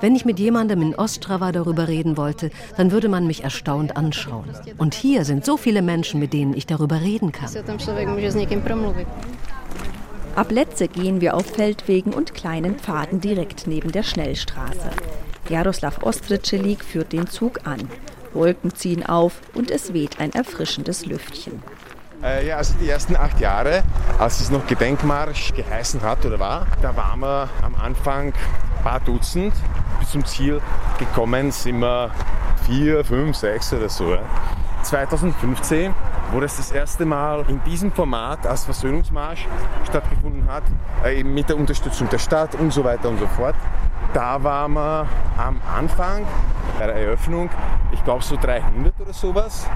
Wenn 0.00 0.14
ich 0.14 0.26
mit 0.26 0.38
jemandem 0.38 0.82
in 0.82 0.94
Ostrava 0.94 1.50
darüber 1.50 1.88
reden 1.88 2.18
wollte, 2.18 2.50
dann 2.76 2.90
würde 2.90 3.08
man 3.08 3.26
mich 3.26 3.42
erstaunt 3.42 3.96
anschauen. 3.96 4.50
Und 4.76 4.94
hier 4.94 5.24
sind 5.24 5.46
so 5.46 5.56
viele 5.56 5.80
Menschen, 5.80 6.20
mit 6.20 6.34
denen 6.34 6.54
ich 6.54 6.66
darüber 6.66 7.00
reden 7.00 7.32
kann. 7.32 7.48
Ab 10.36 10.50
Letze 10.50 10.88
gehen 10.88 11.20
wir 11.20 11.34
auf 11.34 11.46
Feldwegen 11.46 12.12
und 12.12 12.34
kleinen 12.34 12.76
Pfaden 12.76 13.20
direkt 13.20 13.68
neben 13.68 13.92
der 13.92 14.02
Schnellstraße. 14.02 14.90
Jaroslav 15.48 16.02
Ostricelik 16.02 16.84
führt 16.84 17.12
den 17.12 17.28
Zug 17.28 17.60
an. 17.68 17.88
Wolken 18.32 18.74
ziehen 18.74 19.06
auf 19.06 19.34
und 19.54 19.70
es 19.70 19.92
weht 19.94 20.18
ein 20.18 20.32
erfrischendes 20.32 21.06
Lüftchen. 21.06 21.62
Äh, 22.20 22.48
ja, 22.48 22.56
also 22.56 22.74
die 22.80 22.88
ersten 22.88 23.14
acht 23.14 23.38
Jahre, 23.38 23.84
als 24.18 24.40
es 24.40 24.50
noch 24.50 24.66
Gedenkmarsch 24.66 25.52
geheißen 25.54 26.02
hat 26.02 26.26
oder 26.26 26.40
war, 26.40 26.66
da 26.82 26.96
waren 26.96 27.20
wir 27.20 27.48
am 27.62 27.76
Anfang 27.76 28.32
ein 28.32 28.82
paar 28.82 28.98
Dutzend. 28.98 29.54
Bis 30.00 30.10
zum 30.10 30.24
Ziel 30.24 30.60
gekommen 30.98 31.52
sind 31.52 31.78
wir 31.78 32.10
vier, 32.66 33.04
fünf, 33.04 33.36
sechs 33.36 33.72
oder 33.72 33.88
so. 33.88 34.16
2015 34.82 35.94
wo 36.34 36.40
das 36.40 36.56
das 36.56 36.72
erste 36.72 37.04
Mal 37.04 37.44
in 37.46 37.62
diesem 37.62 37.92
Format 37.92 38.44
als 38.44 38.64
Versöhnungsmarsch 38.64 39.46
stattgefunden 39.88 40.48
hat, 40.48 40.64
äh, 41.04 41.20
eben 41.20 41.32
mit 41.32 41.48
der 41.48 41.56
Unterstützung 41.56 42.08
der 42.10 42.18
Stadt 42.18 42.56
und 42.56 42.72
so 42.72 42.82
weiter 42.82 43.08
und 43.08 43.20
so 43.20 43.28
fort. 43.28 43.54
Da 44.12 44.42
waren 44.42 44.72
wir 44.72 45.06
am 45.38 45.60
Anfang 45.72 46.26
bei 46.78 46.86
der 46.86 46.96
Eröffnung, 46.96 47.50
ich 47.92 48.02
glaube 48.02 48.24
so 48.24 48.36
300 48.36 49.00
oder 49.00 49.12
sowas 49.12 49.68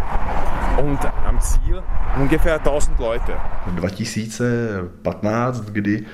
und 0.79 0.99
am 1.27 1.41
Ziel 1.41 1.83
ungefähr 2.19 2.55
1000 2.55 2.99
Leute. 2.99 3.37
2015, 3.65 4.91
kdy 5.75 6.07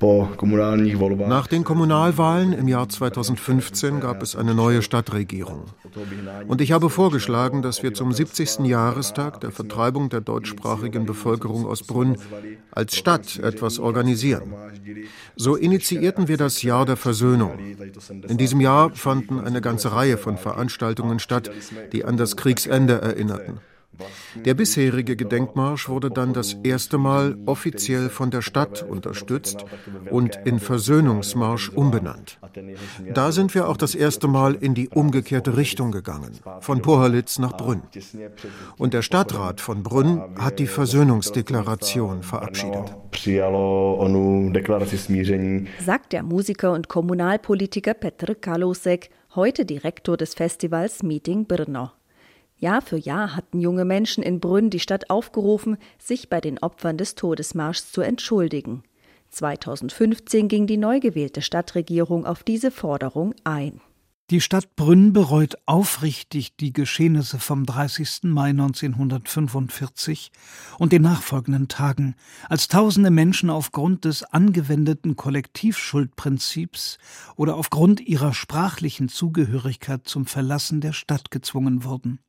nach 0.00 1.46
den 1.46 1.64
Kommunalwahlen 1.64 2.52
im 2.52 2.68
Jahr 2.68 2.88
2015 2.88 4.00
gab 4.00 4.22
es 4.22 4.34
eine 4.34 4.54
neue 4.54 4.82
Stadtregierung. 4.82 5.64
Und 6.48 6.60
ich 6.60 6.72
habe 6.72 6.88
vorgeschlagen, 6.88 7.62
dass 7.62 7.82
wir 7.82 7.92
zum 7.92 8.12
70. 8.12 8.60
Jahrestag 8.60 9.40
der 9.40 9.50
Vertreibung 9.50 10.08
der 10.08 10.20
deutschsprachigen 10.20 11.04
Bevölkerung 11.04 11.66
aus 11.66 11.82
Brünn 11.82 12.16
als 12.70 12.96
Stadt 12.96 13.38
etwas 13.38 13.78
organisieren. 13.78 14.54
So 15.36 15.56
initiierten 15.56 16.28
wir 16.28 16.36
das 16.36 16.62
Jahr 16.62 16.86
der 16.86 16.96
Versöhnung. 16.96 17.58
In 18.28 18.38
diesem 18.38 18.60
Jahr 18.60 18.90
fanden 18.94 19.38
eine 19.38 19.60
ganze 19.60 19.92
Reihe 19.92 20.16
von 20.16 20.38
Veranstaltungen 20.38 21.18
statt, 21.18 21.50
die 21.92 22.04
an 22.04 22.16
das 22.16 22.36
Kriegsende 22.36 23.00
erinnerten. 23.00 23.60
Der 24.34 24.54
bisherige 24.54 25.16
Gedenkmarsch 25.16 25.88
wurde 25.88 26.10
dann 26.10 26.32
das 26.32 26.54
erste 26.62 26.98
Mal 26.98 27.36
offiziell 27.46 28.08
von 28.08 28.30
der 28.30 28.42
Stadt 28.42 28.82
unterstützt 28.82 29.64
und 30.10 30.38
in 30.44 30.58
Versöhnungsmarsch 30.58 31.70
umbenannt. 31.70 32.38
Da 33.14 33.32
sind 33.32 33.54
wir 33.54 33.68
auch 33.68 33.76
das 33.76 33.94
erste 33.94 34.28
Mal 34.28 34.54
in 34.54 34.74
die 34.74 34.88
umgekehrte 34.88 35.56
Richtung 35.56 35.92
gegangen, 35.92 36.32
von 36.60 36.82
Pohalitz 36.82 37.38
nach 37.38 37.56
Brünn. 37.56 37.82
Und 38.76 38.94
der 38.94 39.02
Stadtrat 39.02 39.60
von 39.60 39.82
Brünn 39.82 40.22
hat 40.38 40.58
die 40.58 40.66
Versöhnungsdeklaration 40.66 42.22
verabschiedet. 42.22 42.96
Sagt 45.84 46.12
der 46.12 46.22
Musiker 46.22 46.72
und 46.72 46.88
Kommunalpolitiker 46.88 47.94
Petr 47.94 48.34
Kalosek, 48.34 49.10
heute 49.34 49.64
Direktor 49.64 50.16
des 50.16 50.34
Festivals 50.34 51.02
Meeting 51.02 51.46
Brno. 51.46 51.90
Jahr 52.60 52.82
für 52.82 52.98
Jahr 52.98 53.34
hatten 53.34 53.60
junge 53.60 53.84
Menschen 53.84 54.22
in 54.22 54.38
Brünn 54.38 54.70
die 54.70 54.80
Stadt 54.80 55.08
aufgerufen, 55.08 55.78
sich 55.98 56.28
bei 56.28 56.40
den 56.40 56.58
Opfern 56.58 56.98
des 56.98 57.14
Todesmarschs 57.14 57.90
zu 57.90 58.02
entschuldigen. 58.02 58.82
2015 59.30 60.48
ging 60.48 60.66
die 60.66 60.76
neu 60.76 61.00
gewählte 61.00 61.40
Stadtregierung 61.40 62.26
auf 62.26 62.42
diese 62.42 62.70
Forderung 62.70 63.34
ein. 63.44 63.80
Die 64.30 64.40
Stadt 64.40 64.76
Brünn 64.76 65.12
bereut 65.12 65.56
aufrichtig 65.66 66.54
die 66.56 66.72
Geschehnisse 66.72 67.40
vom 67.40 67.66
30. 67.66 68.24
Mai 68.24 68.50
1945 68.50 70.30
und 70.78 70.92
den 70.92 71.02
nachfolgenden 71.02 71.66
Tagen, 71.66 72.14
als 72.48 72.68
tausende 72.68 73.10
Menschen 73.10 73.50
aufgrund 73.50 74.04
des 74.04 74.22
angewendeten 74.22 75.16
Kollektivschuldprinzips 75.16 76.98
oder 77.34 77.56
aufgrund 77.56 78.00
ihrer 78.00 78.32
sprachlichen 78.32 79.08
Zugehörigkeit 79.08 80.06
zum 80.06 80.26
Verlassen 80.26 80.80
der 80.80 80.92
Stadt 80.92 81.32
gezwungen 81.32 81.82
wurden. 81.82 82.20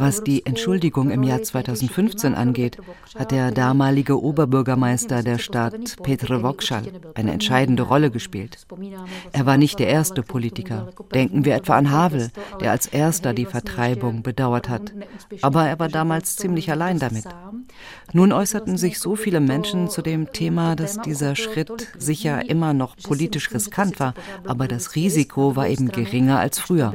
Was 0.00 0.24
die 0.24 0.46
Entschuldigung 0.46 1.10
im 1.10 1.22
Jahr 1.22 1.42
2015 1.42 2.34
angeht, 2.34 2.78
hat 3.18 3.32
der 3.32 3.50
damalige 3.50 4.22
Oberbürgermeister 4.22 5.22
der 5.22 5.38
Stadt 5.38 5.96
Petr 6.02 6.42
Vokschal 6.42 6.84
eine 7.14 7.32
entscheidende 7.32 7.82
Rolle 7.82 8.10
gespielt. 8.10 8.66
Er 9.32 9.46
war 9.46 9.56
nicht 9.56 9.78
der 9.78 9.88
erste 9.88 10.22
Politiker. 10.22 10.88
Denken 11.12 11.44
wir 11.44 11.56
etwa 11.56 11.76
an 11.76 11.90
Havel, 11.90 12.30
der 12.60 12.70
als 12.70 12.86
erster 12.86 13.34
die 13.34 13.46
Vertreibung 13.46 14.22
bedauert 14.22 14.68
hat. 14.68 14.92
Aber 15.42 15.66
er 15.66 15.78
war 15.78 15.88
damals 15.88 16.36
ziemlich 16.36 16.70
allein 16.70 16.98
damit. 16.98 17.24
Nun 18.12 18.32
äußerten 18.32 18.76
sich 18.76 19.00
so 19.00 19.16
viele 19.16 19.40
Menschen 19.40 19.90
zu 19.90 20.02
dem 20.02 20.32
Thema, 20.32 20.76
dass 20.76 21.00
dieser 21.00 21.34
Schritt 21.36 21.88
sicher 21.98 22.48
immer 22.48 22.72
noch 22.72 22.96
politisch 22.96 23.52
riskant 23.52 23.98
war, 23.98 24.14
aber 24.44 24.68
das 24.68 24.94
Risiko 24.94 25.56
war 25.56 25.68
eben 25.68 25.85
geringer 25.92 26.38
als 26.38 26.58
früher. 26.58 26.92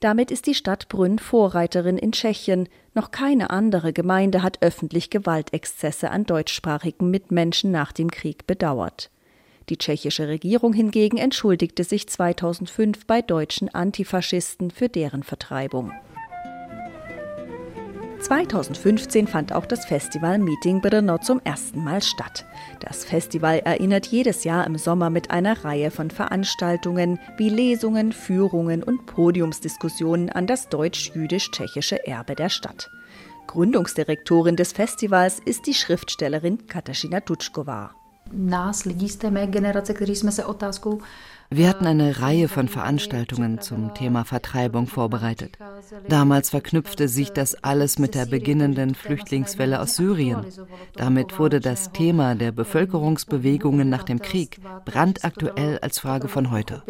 Damit 0.00 0.32
ist 0.32 0.46
die 0.46 0.54
Stadt 0.54 0.88
Brünn 0.88 1.20
Vorreiterin 1.20 1.96
in 1.96 2.10
Tschechien. 2.10 2.68
Noch 2.92 3.12
keine 3.12 3.50
andere 3.50 3.92
Gemeinde 3.92 4.42
hat 4.42 4.58
öffentlich 4.60 5.10
Gewaltexzesse 5.10 6.10
an 6.10 6.24
deutschsprachigen 6.24 7.08
Mitmenschen 7.08 7.70
nach 7.70 7.92
dem 7.92 8.10
Krieg 8.10 8.46
bedauert. 8.48 9.10
Die 9.68 9.78
tschechische 9.78 10.26
Regierung 10.26 10.72
hingegen 10.72 11.18
entschuldigte 11.18 11.84
sich 11.84 12.08
2005 12.08 13.06
bei 13.06 13.22
deutschen 13.22 13.72
Antifaschisten 13.72 14.72
für 14.72 14.88
deren 14.88 15.22
Vertreibung. 15.22 15.92
2015 18.22 19.26
fand 19.26 19.52
auch 19.52 19.66
das 19.66 19.84
Festival 19.84 20.38
Meeting 20.38 20.80
Brno 20.80 21.18
zum 21.18 21.40
ersten 21.44 21.82
Mal 21.82 22.00
statt. 22.02 22.46
Das 22.80 23.04
Festival 23.04 23.58
erinnert 23.58 24.06
jedes 24.06 24.44
Jahr 24.44 24.64
im 24.66 24.78
Sommer 24.78 25.10
mit 25.10 25.30
einer 25.30 25.64
Reihe 25.64 25.90
von 25.90 26.10
Veranstaltungen 26.10 27.18
wie 27.36 27.48
Lesungen, 27.48 28.12
Führungen 28.12 28.82
und 28.82 29.06
Podiumsdiskussionen 29.06 30.30
an 30.30 30.46
das 30.46 30.68
deutsch-jüdisch-tschechische 30.68 32.06
Erbe 32.06 32.34
der 32.34 32.48
Stadt. 32.48 32.90
Gründungsdirektorin 33.48 34.56
des 34.56 34.72
Festivals 34.72 35.40
ist 35.44 35.66
die 35.66 35.74
Schriftstellerin 35.74 36.66
Katarzyna 36.66 37.20
Tutschkova. 37.20 38.01
Nás, 38.32 38.84
lidí 38.84 39.08
z 39.08 39.16
té 39.16 39.30
mé 39.30 39.46
generace, 39.46 39.94
kteří 39.94 40.16
jsme 40.16 40.32
se 40.32 40.44
otázkou 40.44 41.00
wir 41.54 41.68
hatten 41.68 41.86
eine 41.86 42.18
Reihe 42.18 42.48
von 42.48 42.66
Veranstaltungen 42.66 43.60
zum 43.60 43.92
Thema 43.92 44.24
Vertreibung 44.24 44.86
vorbereitet. 44.86 45.58
Damals 46.08 46.48
verknüpfte 46.48 47.08
sich 47.08 47.30
das 47.30 47.62
alles 47.62 47.98
mit 47.98 48.14
der 48.14 48.24
beginnenden 48.24 48.94
Flüchtlingswelle 48.94 49.78
aus 49.78 49.96
Syrien. 49.96 50.46
Damit 50.96 51.38
wurde 51.38 51.60
das 51.60 51.92
Thema 51.92 52.34
der 52.34 52.52
Bevölkerungsbewegungen 52.52 53.90
nach 53.90 54.02
dem 54.02 54.22
Krieg 54.22 54.60
brandaktuell 54.86 55.78
als 55.80 55.98
Frage 55.98 56.28
von 56.28 56.50
heute. 56.50 56.82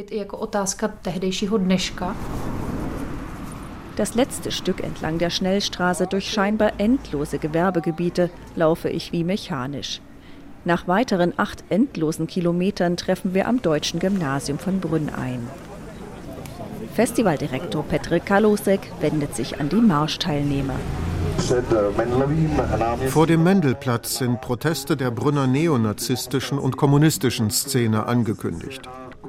Das 3.97 4.15
letzte 4.15 4.53
Stück 4.53 4.85
entlang 4.85 5.19
der 5.19 5.31
Schnellstraße 5.31 6.07
durch 6.07 6.31
scheinbar 6.31 6.79
endlose 6.79 7.41
Gewerbegebiete 7.41 8.31
laufe 8.55 8.89
ich 8.89 9.11
wie 9.11 9.25
mechanisch. 9.25 10.01
Nach 10.65 10.87
weiteren 10.87 11.33
acht 11.37 11.65
endlosen 11.71 12.27
Kilometern 12.27 12.97
treffen 12.97 13.35
wir 13.35 13.49
am 13.49 13.61
Deutschen 13.61 13.99
Gymnasium 13.99 14.59
von 14.59 14.81
Brünn 14.81 15.09
ein. 15.09 15.49
Festivaldirektor 16.95 17.83
Petr 17.85 18.21
Kalosek 18.21 18.81
wendet 19.01 19.35
sich 19.35 19.59
an 19.59 19.69
die 19.69 19.77
Marschteilnehmer. 19.77 20.75
Vor 23.09 23.27
dem 23.27 23.43
Mendelplatz 23.43 24.19
sind 24.19 24.41
Proteste 24.41 24.97
der 24.97 25.11
Brünner 25.11 25.47
neonazistischen 25.47 26.59
und 26.59 26.77
kommunistischen 26.77 27.51
Szene 27.51 28.07
angekündigt. 28.07 28.83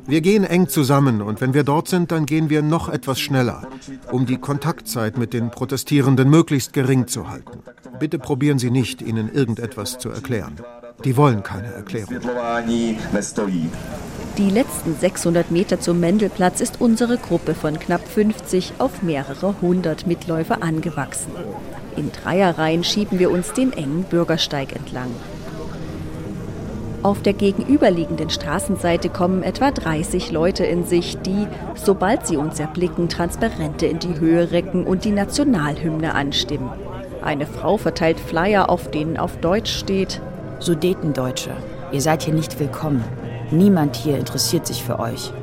Wir 0.06 0.22
gehen 0.22 0.44
eng 0.44 0.68
zusammen 0.68 1.22
und 1.22 1.40
wenn 1.40 1.54
wir 1.54 1.64
dort 1.64 1.88
sind, 1.88 2.12
dann 2.12 2.26
gehen 2.26 2.50
wir 2.50 2.62
noch 2.62 2.90
etwas 2.90 3.20
schneller, 3.20 3.68
um 4.12 4.26
die 4.26 4.38
Kontaktzeit 4.38 5.18
mit 5.18 5.34
den 5.34 5.50
Protestierenden 5.50 6.30
möglichst 6.30 6.74
gering 6.74 7.08
zu 7.08 7.30
halten. 7.30 7.60
Bitte 8.00 8.20
probieren 8.20 8.60
Sie 8.60 8.70
nicht, 8.70 9.02
ihnen 9.02 9.34
irgendetwas 9.34 9.98
zu 9.98 10.10
erklären. 10.10 10.58
Die 11.04 11.18
wollen 11.18 11.44
keine 11.44 11.74
Erklärung. 11.74 12.16
Die 14.38 14.50
letzten 14.50 14.96
600 14.96 15.52
Meter 15.52 15.80
zum 15.80 16.00
Mendelplatz 16.00 16.62
ist 16.62 16.80
unsere 16.80 17.18
Gruppe 17.18 17.54
von 17.54 17.78
knapp 17.78 18.08
50 18.08 18.74
auf 18.80 19.04
mehrere 19.04 19.56
hundert 19.62 20.08
Mitläufer 20.08 20.64
angewachsen. 20.64 21.32
In 21.98 22.12
Dreierreihen 22.12 22.84
schieben 22.84 23.20
wir 23.20 23.32
uns 23.32 23.52
den 23.54 23.74
engen 23.74 24.04
Bürgersteig 24.04 24.76
entlang. 24.76 25.12
Auf 27.04 27.22
der 27.22 27.34
gegenüberliegenden 27.34 28.30
Straßenseite 28.30 29.10
kommen 29.10 29.44
etwa 29.44 29.72
30 29.72 30.32
Leute 30.32 30.64
in 30.64 30.86
sich, 30.86 31.18
die, 31.18 31.48
sobald 31.76 32.26
sie 32.26 32.38
uns 32.38 32.62
erblicken, 32.62 33.10
Transparente 33.10 33.88
in 33.88 34.00
die 34.00 34.20
Höhe 34.20 34.52
recken 34.52 34.86
und 34.86 35.04
die 35.04 35.12
Nationalhymne 35.12 36.16
anstimmen. 36.16 36.70
Eine 37.22 37.46
Frau 37.46 37.78
verteilt 37.78 38.22
Flyer, 38.22 38.70
auf 38.70 38.90
denen 38.90 39.18
auf 39.18 39.36
Deutsch 39.38 39.78
steht 39.78 40.22
Sudetendeutsche, 40.64 41.52
ihr 41.92 42.02
seid 42.02 42.24
hier 42.24 42.34
nicht 42.34 42.58
willkommen. 42.58 43.04
Niemand 43.52 43.98
hier 43.98 44.18
interessiert 44.18 44.66
sich 44.66 44.82
für 44.82 44.98
euch. 44.98 45.34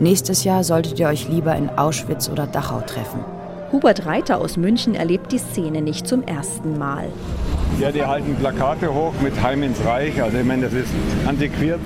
Nächstes 0.00 0.42
Jahr 0.42 0.64
solltet 0.64 0.98
ihr 0.98 1.06
euch 1.06 1.28
lieber 1.28 1.54
in 1.54 1.70
Auschwitz 1.70 2.28
oder 2.28 2.48
Dachau 2.48 2.80
treffen. 2.80 3.20
Hubert 3.74 4.06
Reiter 4.06 4.38
aus 4.38 4.56
München 4.56 4.94
erlebt 4.94 5.32
die 5.32 5.38
Szene 5.38 5.82
nicht 5.82 6.06
zum 6.06 6.22
ersten 6.22 6.78
Mal. 6.78 7.08
Ja, 7.80 7.90
die 7.90 8.04
halten 8.04 8.36
Plakate 8.36 8.94
hoch 8.94 9.12
mit 9.20 9.42
Heim 9.42 9.64
ins 9.64 9.84
Reich, 9.84 10.22
also 10.22 10.38
ich 10.38 10.44
meine, 10.44 10.62
das 10.62 10.74
ist 10.74 10.90
antiquiert. 11.26 11.80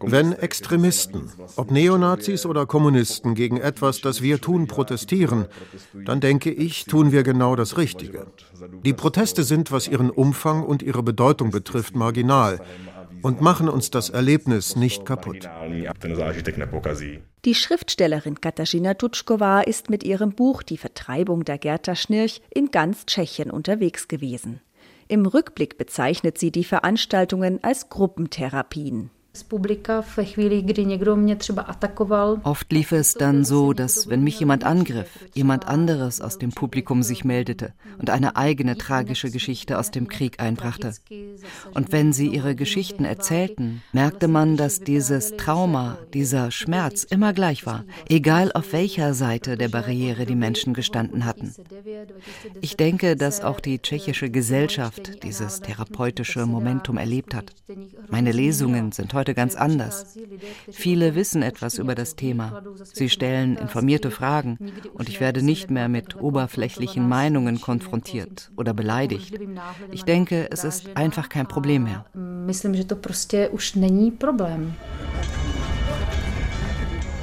Wenn 0.00 0.32
Extremisten, 0.32 1.30
ob 1.54 1.70
Neonazis 1.70 2.46
oder 2.46 2.66
Kommunisten, 2.66 3.36
gegen 3.36 3.58
etwas, 3.58 4.00
das 4.00 4.22
wir 4.22 4.40
tun, 4.40 4.66
protestieren, 4.66 5.44
dann 6.04 6.18
denke 6.18 6.50
ich, 6.50 6.86
tun 6.86 7.12
wir 7.12 7.22
genau 7.22 7.54
das 7.54 7.78
Richtige. 7.78 8.26
Die 8.84 8.92
Proteste 8.92 9.44
sind, 9.44 9.70
was 9.70 9.86
ihren 9.86 10.10
Umfang 10.10 10.64
und 10.64 10.82
ihre 10.82 11.04
Bedeutung 11.04 11.52
betrifft, 11.52 11.94
marginal 11.94 12.58
und 13.22 13.40
machen 13.40 13.68
uns 13.68 13.92
das 13.92 14.10
Erlebnis 14.10 14.74
nicht 14.74 15.06
kaputt. 15.06 15.48
Die 17.44 17.54
Schriftstellerin 17.54 18.40
Katarzyna 18.40 18.94
Tutschkova 18.94 19.60
ist 19.60 19.90
mit 19.90 20.02
ihrem 20.02 20.32
Buch 20.32 20.62
Die 20.62 20.78
Vertreibung 20.78 21.44
der 21.44 21.58
Gerta 21.58 21.94
Schnirch 21.94 22.40
in 22.48 22.70
ganz 22.70 23.04
Tschechien 23.04 23.50
unterwegs 23.50 24.08
gewesen. 24.08 24.62
Im 25.08 25.26
Rückblick 25.26 25.76
bezeichnet 25.76 26.38
sie 26.38 26.50
die 26.50 26.64
Veranstaltungen 26.64 27.62
als 27.62 27.90
Gruppentherapien. 27.90 29.10
Oft 32.44 32.70
lief 32.72 32.92
es 32.92 33.14
dann 33.14 33.44
so, 33.44 33.72
dass 33.72 34.08
wenn 34.08 34.22
mich 34.22 34.38
jemand 34.38 34.62
angriff, 34.62 35.08
jemand 35.34 35.66
anderes 35.66 36.20
aus 36.20 36.38
dem 36.38 36.52
Publikum 36.52 37.02
sich 37.02 37.24
meldete 37.24 37.72
und 37.98 38.10
eine 38.10 38.36
eigene 38.36 38.78
tragische 38.78 39.32
Geschichte 39.32 39.76
aus 39.76 39.90
dem 39.90 40.06
Krieg 40.06 40.38
einbrachte. 40.38 40.92
Und 41.74 41.90
wenn 41.90 42.12
sie 42.12 42.28
ihre 42.28 42.54
Geschichten 42.54 43.04
erzählten, 43.04 43.82
merkte 43.92 44.28
man, 44.28 44.56
dass 44.56 44.78
dieses 44.78 45.36
Trauma, 45.36 45.98
dieser 46.12 46.52
Schmerz 46.52 47.02
immer 47.02 47.32
gleich 47.32 47.66
war, 47.66 47.84
egal 48.08 48.52
auf 48.52 48.72
welcher 48.72 49.14
Seite 49.14 49.56
der 49.56 49.68
Barriere 49.68 50.26
die 50.26 50.36
Menschen 50.36 50.74
gestanden 50.74 51.24
hatten. 51.24 51.52
Ich 52.60 52.76
denke, 52.76 53.16
dass 53.16 53.40
auch 53.40 53.58
die 53.58 53.80
tschechische 53.80 54.30
Gesellschaft 54.30 55.24
dieses 55.24 55.60
therapeutische 55.60 56.46
Momentum 56.46 56.98
erlebt 56.98 57.34
hat. 57.34 57.52
Meine 58.08 58.30
Lesungen 58.30 58.92
sind 58.92 59.12
heute 59.12 59.23
heute 59.24 59.34
ganz 59.34 59.54
anders. 59.54 60.18
Viele 60.70 61.14
wissen 61.14 61.40
etwas 61.42 61.78
über 61.78 61.94
das 61.94 62.14
Thema. 62.14 62.62
Sie 62.82 63.08
stellen 63.08 63.56
informierte 63.56 64.10
Fragen 64.10 64.58
und 64.92 65.08
ich 65.08 65.18
werde 65.18 65.42
nicht 65.42 65.70
mehr 65.70 65.88
mit 65.88 66.20
oberflächlichen 66.20 67.08
Meinungen 67.08 67.58
konfrontiert 67.58 68.50
oder 68.58 68.74
beleidigt. 68.74 69.34
Ich 69.90 70.04
denke, 70.04 70.48
es 70.50 70.62
ist 70.64 70.94
einfach 70.94 71.30
kein 71.30 71.48
Problem 71.48 71.84
mehr. 71.84 72.04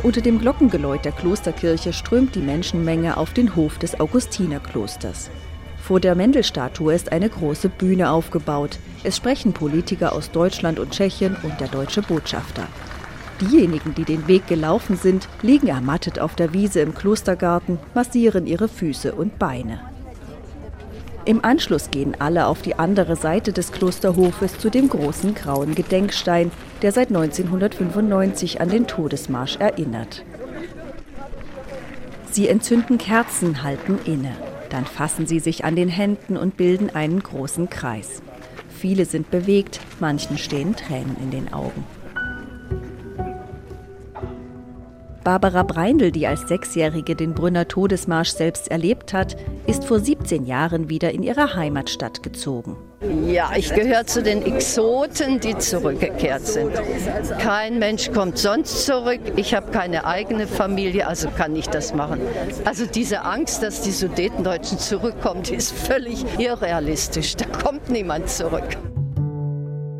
Unter 0.03 0.21
dem 0.21 0.39
Glockengeläut 0.39 1.05
der 1.05 1.11
Klosterkirche 1.11 1.93
strömt 1.93 2.33
die 2.33 2.39
Menschenmenge 2.39 3.17
auf 3.17 3.31
den 3.33 3.55
Hof 3.55 3.77
des 3.77 3.99
Augustinerklosters. 3.99 5.29
Vor 5.77 5.99
der 5.99 6.15
Mendelstatue 6.15 6.95
ist 6.95 7.11
eine 7.11 7.29
große 7.29 7.69
Bühne 7.69 8.09
aufgebaut. 8.09 8.79
Es 9.03 9.17
sprechen 9.17 9.53
Politiker 9.53 10.13
aus 10.13 10.31
Deutschland 10.31 10.79
und 10.79 10.91
Tschechien 10.91 11.35
und 11.41 11.59
der 11.59 11.67
deutsche 11.67 12.01
Botschafter. 12.03 12.67
Diejenigen, 13.41 13.95
die 13.95 14.05
den 14.05 14.27
Weg 14.27 14.45
gelaufen 14.45 14.95
sind, 14.95 15.27
liegen 15.41 15.67
ermattet 15.67 16.19
auf 16.19 16.35
der 16.35 16.53
Wiese 16.53 16.81
im 16.81 16.93
Klostergarten, 16.93 17.79
massieren 17.95 18.45
ihre 18.45 18.67
Füße 18.67 19.13
und 19.13 19.39
Beine. 19.39 19.79
Im 21.25 21.43
Anschluss 21.43 21.89
gehen 21.89 22.15
alle 22.19 22.45
auf 22.45 22.61
die 22.61 22.75
andere 22.75 23.15
Seite 23.15 23.53
des 23.53 23.71
Klosterhofes 23.71 24.57
zu 24.57 24.69
dem 24.69 24.89
großen 24.89 25.33
grauen 25.33 25.73
Gedenkstein, 25.73 26.51
der 26.81 26.91
seit 26.91 27.07
1995 27.09 28.61
an 28.61 28.69
den 28.69 28.85
Todesmarsch 28.87 29.57
erinnert. 29.57 30.23
Sie 32.31 32.47
entzünden 32.47 32.97
Kerzen, 32.97 33.63
halten 33.63 33.99
inne. 34.05 34.35
Dann 34.69 34.85
fassen 34.85 35.27
sie 35.27 35.39
sich 35.39 35.65
an 35.65 35.75
den 35.75 35.89
Händen 35.89 36.37
und 36.37 36.57
bilden 36.57 36.89
einen 36.89 37.21
großen 37.21 37.69
Kreis. 37.69 38.21
Viele 38.81 39.05
sind 39.05 39.29
bewegt, 39.29 39.79
manchen 39.99 40.39
stehen 40.39 40.75
Tränen 40.75 41.15
in 41.21 41.29
den 41.29 41.53
Augen. 41.53 41.83
Barbara 45.23 45.61
Breindl, 45.61 46.11
die 46.11 46.25
als 46.25 46.47
Sechsjährige 46.47 47.15
den 47.15 47.35
Brünner 47.35 47.67
Todesmarsch 47.67 48.31
selbst 48.31 48.71
erlebt 48.71 49.13
hat, 49.13 49.35
ist 49.67 49.85
vor 49.85 49.99
17 49.99 50.45
Jahren 50.45 50.89
wieder 50.89 51.11
in 51.11 51.21
ihre 51.21 51.55
Heimatstadt 51.55 52.23
gezogen. 52.23 52.75
Ja, 53.27 53.51
ich 53.55 53.73
gehöre 53.73 54.05
zu 54.07 54.23
den 54.23 54.43
Exoten, 54.43 55.39
die 55.39 55.55
zurückgekehrt 55.57 56.45
sind. 56.45 56.71
Kein 57.39 57.77
Mensch 57.77 58.11
kommt 58.11 58.39
sonst 58.39 58.85
zurück. 58.85 59.21
Ich 59.35 59.53
habe 59.53 59.71
keine 59.71 60.05
eigene 60.05 60.47
Familie, 60.47 61.07
also 61.07 61.29
kann 61.29 61.55
ich 61.55 61.67
das 61.67 61.93
machen. 61.93 62.19
Also 62.65 62.85
diese 62.85 63.23
Angst, 63.23 63.61
dass 63.61 63.81
die 63.81 63.91
Sudetendeutschen 63.91 64.79
zurückkommen, 64.79 65.43
die 65.43 65.55
ist 65.55 65.71
völlig 65.71 66.25
irrealistisch. 66.39 67.35
Da 67.35 67.45
kommt 67.45 67.89
niemand 67.89 68.27
zurück. 68.27 68.77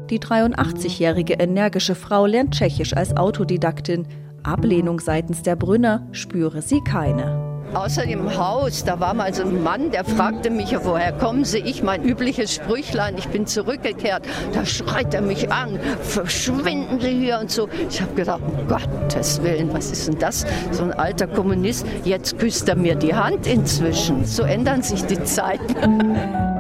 Die 0.10 0.20
83-jährige 0.20 1.36
energische 1.36 1.96
Frau 1.96 2.26
lernt 2.26 2.56
Tschechisch 2.56 2.94
als 2.96 3.16
Autodidaktin. 3.16 4.08
Ablehnung 4.44 5.00
seitens 5.00 5.44
der 5.44 5.56
Brünner 5.56 6.08
spüre 6.12 6.62
sie 6.62 6.82
keine. 6.82 7.52
Außer 7.74 8.06
dem 8.06 8.38
Haus, 8.38 8.84
da 8.84 9.00
war 9.00 9.14
mal 9.14 9.34
so 9.34 9.44
ein 9.44 9.64
Mann, 9.64 9.92
der 9.92 10.04
fragte 10.04 10.50
mich, 10.50 10.76
woher 10.84 11.14
kommen 11.14 11.46
Sie? 11.46 11.60
Ich 11.60 11.82
mein 11.82 12.04
übliches 12.04 12.54
Sprüchlein, 12.54 13.18
ich 13.18 13.30
bin 13.30 13.48
zurückgekehrt. 13.48 14.26
Da 14.54 14.66
schreit 14.66 15.14
er 15.14 15.22
mich 15.22 15.50
an, 15.52 15.80
verschwinden 16.02 17.00
Sie 17.00 17.18
hier 17.18 17.40
und 17.40 17.50
so. 17.50 17.70
Ich 17.90 18.02
habe 18.02 18.14
gedacht, 18.14 18.42
um 18.46 18.68
Gottes 18.68 19.42
Willen, 19.42 19.74
was 19.74 19.90
ist 19.90 20.10
denn 20.10 20.20
das? 20.20 20.46
So 20.72 20.84
ein 20.84 20.92
alter 20.92 21.28
Kommunist, 21.28 21.86
jetzt 22.04 22.38
küsst 22.40 22.68
er 22.68 22.76
mir 22.76 22.96
die 22.96 23.16
Hand 23.16 23.48
inzwischen. 23.48 24.26
So 24.26 24.44
ändern 24.44 24.82
sich 24.82 25.06
die 25.06 25.24
Zeiten. 25.24 26.18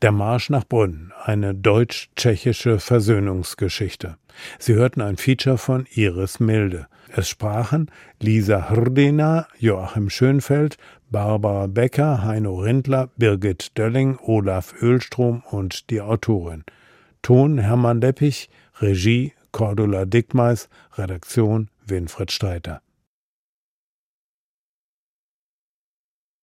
Der 0.00 0.12
Marsch 0.12 0.48
nach 0.48 0.62
Brünn, 0.62 1.12
eine 1.24 1.56
deutsch-tschechische 1.56 2.78
Versöhnungsgeschichte. 2.78 4.16
Sie 4.60 4.74
hörten 4.74 5.00
ein 5.00 5.16
Feature 5.16 5.58
von 5.58 5.86
Iris 5.90 6.38
Milde. 6.38 6.86
Es 7.08 7.28
sprachen 7.28 7.90
Lisa 8.20 8.70
Hrdina, 8.70 9.48
Joachim 9.58 10.08
Schönfeld, 10.08 10.76
Barbara 11.10 11.66
Becker, 11.66 12.22
Heino 12.22 12.60
Rindler, 12.60 13.10
Birgit 13.16 13.76
Dölling, 13.76 14.20
Olaf 14.22 14.72
Ölstrom 14.80 15.42
und 15.50 15.90
die 15.90 16.00
Autorin. 16.00 16.62
Ton 17.22 17.58
Hermann 17.58 18.00
Leppich, 18.00 18.50
Regie 18.80 19.32
Cordula 19.50 20.04
Dickmeis, 20.04 20.68
Redaktion 20.96 21.70
Winfried 21.84 22.30
Streiter. 22.30 22.82